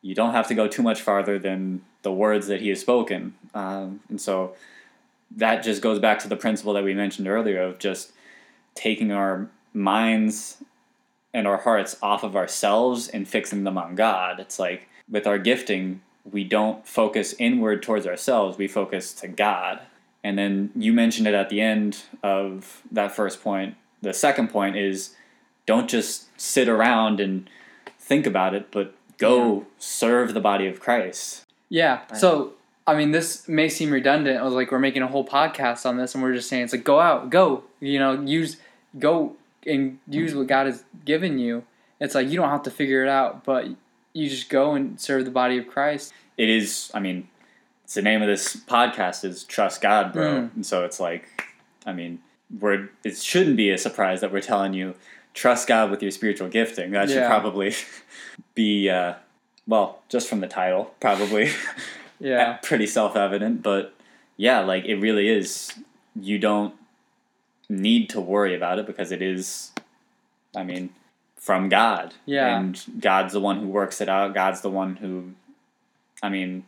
you 0.00 0.14
don't 0.14 0.32
have 0.32 0.48
to 0.48 0.54
go 0.54 0.68
too 0.68 0.82
much 0.82 1.00
farther 1.00 1.38
than 1.38 1.82
the 2.02 2.12
words 2.12 2.46
that 2.48 2.60
he 2.60 2.68
has 2.68 2.80
spoken. 2.80 3.34
Um, 3.54 4.00
and 4.08 4.20
so 4.20 4.54
that 5.36 5.62
just 5.62 5.80
goes 5.82 5.98
back 5.98 6.18
to 6.20 6.28
the 6.28 6.36
principle 6.36 6.72
that 6.74 6.84
we 6.84 6.94
mentioned 6.94 7.28
earlier 7.28 7.62
of 7.62 7.78
just 7.78 8.12
taking 8.74 9.12
our 9.12 9.48
minds 9.72 10.62
and 11.32 11.46
our 11.46 11.58
hearts 11.58 11.96
off 12.02 12.22
of 12.22 12.36
ourselves 12.36 13.08
and 13.08 13.26
fixing 13.26 13.64
them 13.64 13.78
on 13.78 13.94
God. 13.94 14.40
It's 14.40 14.58
like 14.58 14.88
with 15.10 15.26
our 15.26 15.38
gifting, 15.38 16.00
we 16.30 16.44
don't 16.44 16.86
focus 16.86 17.34
inward 17.38 17.82
towards 17.82 18.06
ourselves, 18.06 18.58
we 18.58 18.68
focus 18.68 19.12
to 19.14 19.28
God. 19.28 19.80
And 20.24 20.38
then 20.38 20.70
you 20.76 20.92
mentioned 20.92 21.26
it 21.26 21.34
at 21.34 21.48
the 21.48 21.60
end 21.60 22.02
of 22.22 22.82
that 22.92 23.12
first 23.12 23.42
point. 23.42 23.74
The 24.02 24.14
second 24.14 24.48
point 24.48 24.76
is 24.76 25.14
don't 25.66 25.88
just 25.88 26.28
sit 26.40 26.68
around 26.68 27.20
and 27.20 27.48
think 27.98 28.26
about 28.26 28.54
it, 28.54 28.70
but 28.70 28.94
go 29.18 29.66
serve 29.78 30.34
the 30.34 30.40
body 30.40 30.66
of 30.66 30.80
Christ. 30.80 31.44
Yeah. 31.68 32.00
So 32.14 32.54
I 32.86 32.96
mean, 32.96 33.12
this 33.12 33.48
may 33.48 33.68
seem 33.68 33.90
redundant. 33.90 34.40
I 34.40 34.42
was 34.42 34.54
like, 34.54 34.72
we're 34.72 34.78
making 34.80 35.02
a 35.02 35.06
whole 35.06 35.24
podcast 35.24 35.86
on 35.86 35.96
this, 35.96 36.14
and 36.14 36.22
we're 36.22 36.34
just 36.34 36.48
saying 36.48 36.64
it's 36.64 36.72
like 36.72 36.84
go 36.84 36.98
out, 36.98 37.30
go. 37.30 37.64
You 37.80 37.98
know, 37.98 38.20
use 38.20 38.56
go 38.98 39.36
and 39.66 39.98
use 40.08 40.34
what 40.34 40.48
God 40.48 40.66
has 40.66 40.84
given 41.04 41.38
you. 41.38 41.64
It's 42.00 42.14
like 42.14 42.28
you 42.28 42.36
don't 42.36 42.48
have 42.48 42.64
to 42.64 42.70
figure 42.70 43.04
it 43.04 43.08
out, 43.08 43.44
but 43.44 43.68
you 44.12 44.28
just 44.28 44.48
go 44.48 44.74
and 44.74 45.00
serve 45.00 45.24
the 45.24 45.30
body 45.30 45.58
of 45.58 45.66
Christ. 45.66 46.12
It 46.36 46.48
is. 46.48 46.90
I 46.94 47.00
mean, 47.00 47.28
it's 47.84 47.94
the 47.94 48.02
name 48.02 48.22
of 48.22 48.28
this 48.28 48.56
podcast 48.56 49.24
is 49.24 49.44
trust 49.44 49.80
God, 49.80 50.12
bro. 50.12 50.42
Mm. 50.42 50.54
And 50.56 50.66
so 50.66 50.84
it's 50.84 51.00
like, 51.00 51.44
I 51.86 51.92
mean, 51.92 52.20
we're 52.60 52.90
it 53.04 53.16
shouldn't 53.16 53.56
be 53.56 53.70
a 53.70 53.78
surprise 53.78 54.20
that 54.20 54.32
we're 54.32 54.40
telling 54.40 54.74
you 54.74 54.94
trust 55.34 55.66
God 55.68 55.90
with 55.90 56.02
your 56.02 56.10
spiritual 56.10 56.48
gifting. 56.48 56.90
That 56.92 57.08
should 57.08 57.26
probably 57.26 57.74
be 58.54 58.90
uh, 58.90 59.14
well, 59.66 60.02
just 60.08 60.28
from 60.28 60.40
the 60.40 60.48
title, 60.48 60.94
probably. 61.00 61.50
Yeah. 62.22 62.58
pretty 62.62 62.86
self 62.86 63.16
evident, 63.16 63.64
but 63.64 63.94
yeah, 64.36 64.60
like 64.60 64.84
it 64.84 64.94
really 64.94 65.28
is. 65.28 65.72
You 66.14 66.38
don't 66.38 66.72
need 67.68 68.10
to 68.10 68.20
worry 68.20 68.54
about 68.54 68.78
it 68.78 68.86
because 68.86 69.10
it 69.10 69.20
is, 69.20 69.72
I 70.54 70.62
mean, 70.62 70.90
from 71.42 71.68
God. 71.68 72.14
Yeah. 72.24 72.56
And 72.56 72.80
God's 73.00 73.32
the 73.32 73.40
one 73.40 73.58
who 73.58 73.66
works 73.66 74.00
it 74.00 74.08
out. 74.08 74.32
God's 74.32 74.60
the 74.60 74.70
one 74.70 74.94
who, 74.94 75.32
I 76.22 76.28
mean, 76.28 76.64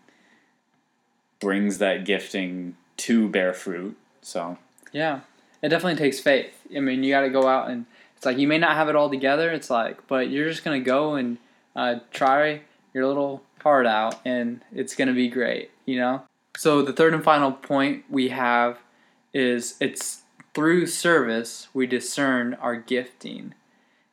brings 1.39 1.79
that 1.79 2.05
gifting 2.05 2.77
to 2.97 3.29
bear 3.29 3.53
fruit. 3.53 3.97
So, 4.21 4.59
Yeah, 4.91 5.21
it 5.63 5.69
definitely 5.69 5.99
takes 5.99 6.19
faith. 6.19 6.61
I 6.75 6.81
mean, 6.81 7.05
you 7.05 7.13
got 7.13 7.21
to 7.21 7.31
go 7.31 7.47
out 7.47 7.71
and 7.71 7.87
it's 8.17 8.27
like 8.27 8.39
you 8.39 8.49
may 8.49 8.59
not 8.59 8.75
have 8.75 8.89
it 8.89 8.97
all 8.97 9.11
together. 9.11 9.53
It's 9.53 9.71
like, 9.71 10.09
but 10.09 10.31
you're 10.31 10.49
just 10.49 10.65
gonna 10.65 10.81
go 10.81 11.15
and 11.15 11.37
uh, 11.77 11.97
try 12.11 12.63
your 12.95 13.07
little 13.07 13.43
heart 13.61 13.87
out, 13.87 14.19
and 14.25 14.63
it's 14.75 14.95
gonna 14.97 15.13
be 15.13 15.29
great. 15.29 15.71
You 15.85 15.99
know. 15.99 16.23
So 16.57 16.81
the 16.81 16.95
third 16.95 17.13
and 17.13 17.23
final 17.23 17.53
point 17.53 18.05
we 18.09 18.31
have 18.31 18.79
is 19.35 19.77
it's 19.79 20.23
through 20.55 20.87
service 20.87 21.69
we 21.75 21.87
discern 21.87 22.55
our 22.55 22.77
gifting, 22.77 23.53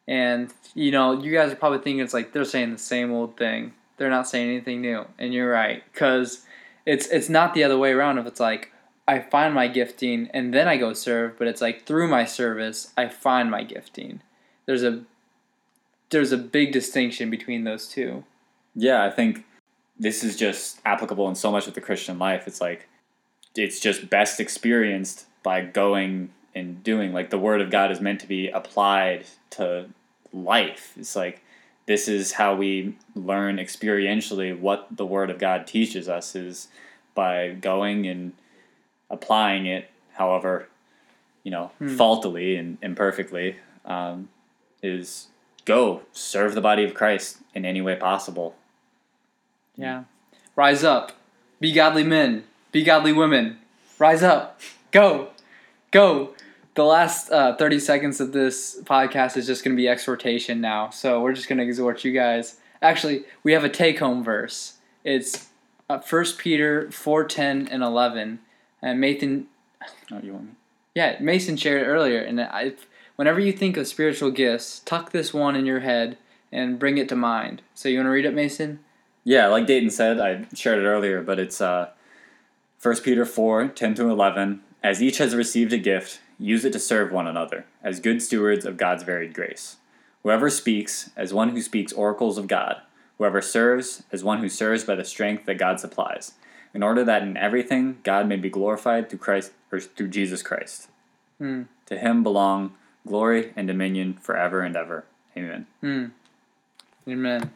and 0.08 0.52
you 0.74 0.92
know 0.92 1.22
you 1.22 1.32
guys 1.32 1.52
are 1.52 1.56
probably 1.56 1.80
thinking 1.80 2.02
it's 2.02 2.14
like 2.14 2.34
they're 2.34 2.46
saying 2.46 2.72
the 2.72 2.78
same 2.78 3.12
old 3.12 3.38
thing. 3.38 3.74
They're 3.98 4.10
not 4.10 4.28
saying 4.28 4.50
anything 4.50 4.82
new, 4.82 5.06
and 5.20 5.34
you're 5.34 5.52
right 5.52 5.84
because 5.92 6.46
it's 6.86 7.08
it's 7.08 7.30
not 7.30 7.54
the 7.54 7.64
other 7.64 7.78
way 7.78 7.92
around. 7.92 8.18
If 8.18 8.26
it's 8.26 8.40
like 8.40 8.72
I 9.08 9.20
find 9.20 9.54
my 9.54 9.68
gifting 9.68 10.30
and 10.34 10.54
then 10.54 10.68
I 10.68 10.78
go 10.78 10.94
serve, 10.94 11.38
but 11.38 11.48
it's 11.48 11.62
like 11.62 11.86
through 11.86 12.08
my 12.08 12.26
service 12.26 12.94
I 12.98 13.08
find 13.08 13.52
my 13.52 13.64
gifting. 13.64 14.22
There's 14.66 14.84
a 14.84 15.04
there's 16.10 16.32
a 16.32 16.38
big 16.38 16.72
distinction 16.72 17.30
between 17.30 17.64
those 17.64 17.88
two. 17.88 18.24
yeah, 18.76 19.04
I 19.04 19.10
think 19.10 19.46
this 19.98 20.24
is 20.24 20.36
just 20.36 20.80
applicable 20.86 21.28
in 21.30 21.36
so 21.36 21.52
much 21.52 21.68
of 21.68 21.74
the 21.74 21.82
Christian 21.82 22.20
life. 22.20 22.48
It's 22.48 22.60
like, 22.60 22.88
it's 23.56 23.80
just 23.80 24.10
best 24.10 24.40
experienced 24.40 25.26
by 25.44 25.62
going 25.62 26.32
and 26.54 26.84
doing. 26.84 27.14
Like, 27.14 27.30
the 27.30 27.38
Word 27.40 27.62
of 27.62 27.70
God 27.70 27.92
is 27.92 28.02
meant 28.02 28.20
to 28.22 28.28
be 28.28 28.50
applied 28.50 29.26
to 29.52 29.88
life. 30.34 30.94
It's 30.98 31.16
like, 31.16 31.42
this 31.86 32.08
is 32.08 32.34
how 32.34 32.56
we 32.56 32.96
learn 33.16 33.58
experientially 33.58 34.58
what 34.58 34.88
the 34.92 35.06
Word 35.06 35.30
of 35.30 35.40
God 35.40 35.68
teaches 35.68 36.08
us 36.08 36.36
is 36.36 36.68
by 37.16 37.50
going 37.50 38.08
and 38.08 38.34
applying 39.10 39.66
it, 39.66 39.90
however, 40.14 40.68
you 41.44 41.52
know, 41.52 41.72
Hmm. 41.80 41.96
faultily 41.98 42.56
and 42.56 42.78
imperfectly, 42.82 43.58
um, 43.84 44.30
is 44.82 45.28
go 45.66 46.04
serve 46.12 46.56
the 46.56 46.62
body 46.62 46.84
of 46.84 46.94
Christ 46.94 47.38
in 47.54 47.66
any 47.66 47.82
way 47.82 47.96
possible. 47.96 48.56
Yeah. 49.76 50.04
Rise 50.56 50.84
up. 50.84 51.12
Be 51.60 51.72
godly 51.74 52.04
men. 52.04 52.44
Be 52.72 52.84
godly 52.84 53.12
women. 53.14 53.60
Rise 54.00 54.24
up. 54.24 54.60
Go. 54.92 55.30
Go. 55.92 56.34
The 56.74 56.86
last 56.86 57.30
uh, 57.32 57.56
30 57.58 57.80
seconds 57.80 58.22
of 58.22 58.32
this 58.32 58.80
podcast 58.84 59.36
is 59.36 59.46
just 59.46 59.64
going 59.64 59.76
to 59.76 59.82
be 59.82 59.90
exhortation 59.90 60.62
now. 60.62 60.90
So 60.90 61.22
we're 61.22 61.34
just 61.34 61.50
going 61.50 61.58
to 61.58 61.66
exhort 61.66 62.06
you 62.06 62.14
guys. 62.14 62.58
Actually, 62.82 63.26
we 63.44 63.52
have 63.52 63.66
a 63.66 63.70
take 63.70 64.00
home 64.00 64.24
verse. 64.24 64.76
It's 65.04 65.50
uh, 65.90 66.00
1 66.00 66.26
Peter 66.38 66.90
4 66.92 67.26
10 67.26 67.68
and 67.68 67.84
11. 67.84 68.40
And 68.82 69.02
Nathan, 69.02 69.48
Oh, 70.12 70.20
you 70.24 70.32
want 70.34 70.46
me? 70.46 70.52
yeah, 70.96 71.18
Mason 71.20 71.58
shared 71.58 71.82
it 71.82 71.86
earlier. 71.90 72.22
And 72.22 72.40
I, 72.40 72.74
whenever 73.18 73.42
you 73.42 73.52
think 73.52 73.76
of 73.76 73.86
spiritual 73.88 74.32
gifts, 74.32 74.80
tuck 74.80 75.12
this 75.12 75.34
one 75.34 75.58
in 75.58 75.66
your 75.66 75.82
head 75.82 76.18
and 76.54 76.80
bring 76.80 76.98
it 76.98 77.10
to 77.10 77.16
mind. 77.18 77.62
So 77.74 77.90
you 77.90 77.98
want 77.98 78.08
to 78.08 78.12
read 78.12 78.26
it, 78.26 78.34
Mason? 78.34 78.80
Yeah, 79.26 79.48
like 79.48 79.68
Dayton 79.68 79.90
said, 79.90 80.20
I 80.22 80.46
shared 80.56 80.80
it 80.80 80.88
earlier, 80.88 81.22
but 81.22 81.38
it's 81.38 81.60
uh, 81.60 81.90
1 82.82 82.96
Peter 83.02 83.26
4 83.26 83.68
10 83.68 83.94
to 83.96 84.10
11. 84.10 84.62
As 84.84 85.02
each 85.02 85.20
has 85.20 85.36
received 85.36 85.74
a 85.74 85.78
gift, 85.78 86.20
use 86.40 86.66
it 86.66 86.74
to 86.74 86.80
serve 86.80 87.12
one 87.12 87.28
another, 87.28 87.66
as 87.84 88.00
good 88.00 88.22
stewards 88.22 88.66
of 88.66 88.78
God's 88.78 89.04
varied 89.04 89.34
grace. 89.34 89.78
Whoever 90.24 90.50
speaks, 90.50 91.12
as 91.16 91.34
one 91.34 91.50
who 91.50 91.62
speaks 91.62 91.94
oracles 91.94 92.38
of 92.38 92.48
God. 92.48 92.82
Whoever 93.18 93.42
serves, 93.42 94.04
as 94.12 94.24
one 94.24 94.40
who 94.40 94.50
serves 94.50 94.84
by 94.84 94.96
the 94.96 95.06
strength 95.06 95.46
that 95.46 95.60
God 95.60 95.80
supplies, 95.80 96.34
in 96.74 96.82
order 96.82 97.04
that 97.04 97.22
in 97.22 97.38
everything 97.38 98.00
God 98.04 98.28
may 98.28 98.38
be 98.38 98.50
glorified 98.50 99.10
through 99.10 99.20
Christ 99.20 99.52
or 99.72 99.80
through 99.80 100.08
Jesus 100.08 100.42
Christ. 100.42 100.90
Hmm. 101.38 101.64
To 101.88 101.98
him 101.98 102.24
belong 102.24 102.74
glory 103.08 103.54
and 103.56 103.68
dominion 103.68 104.16
forever 104.16 104.62
and 104.62 104.76
ever. 104.76 105.06
Amen. 105.38 105.68
Hmm. 105.82 106.06
Amen. 107.08 107.52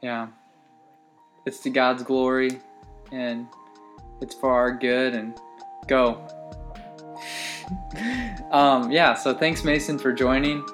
Yeah. 0.00 0.28
It's 1.46 1.60
to 1.60 1.70
God's 1.70 2.02
glory 2.02 2.60
and 3.10 3.46
it's 4.20 4.34
for 4.34 4.52
our 4.52 4.72
good 4.72 5.14
and 5.14 5.34
go. 5.86 6.26
um, 8.50 8.90
yeah, 8.90 9.14
so 9.14 9.34
thanks 9.34 9.64
Mason 9.64 9.98
for 9.98 10.12
joining. 10.12 10.64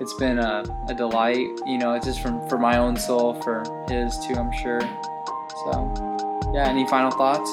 It's 0.00 0.14
been 0.14 0.38
a, 0.38 0.64
a 0.88 0.94
delight. 0.94 1.46
You 1.66 1.78
know, 1.78 1.94
it's 1.94 2.06
just 2.06 2.20
from 2.20 2.46
for 2.48 2.58
my 2.58 2.78
own 2.78 2.96
soul, 2.96 3.40
for 3.42 3.62
his 3.88 4.18
too, 4.26 4.34
I'm 4.34 4.52
sure. 4.52 4.80
So 4.80 6.50
yeah, 6.52 6.68
any 6.68 6.86
final 6.88 7.10
thoughts? 7.10 7.50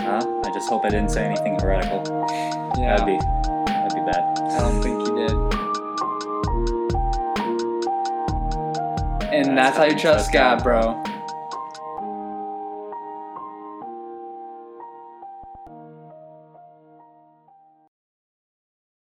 Uh, 0.00 0.42
I 0.44 0.50
just 0.52 0.68
hope 0.68 0.84
I 0.84 0.88
didn't 0.88 1.10
say 1.10 1.24
anything 1.24 1.58
heretical. 1.58 2.02
Yeah. 2.78 2.96
That'd 2.96 3.06
be 3.06 3.18
that'd 3.66 3.94
be 3.94 4.10
bad. 4.10 4.38
I 4.38 4.60
don't 4.60 4.82
think 4.82 5.08
you 5.08 5.14
did. 5.16 5.30
And 9.32 9.56
That's 9.56 9.76
that's 9.76 9.76
how 9.78 9.84
you 9.84 9.98
trust 9.98 10.32
God, 10.32 10.62
bro. 10.62 11.01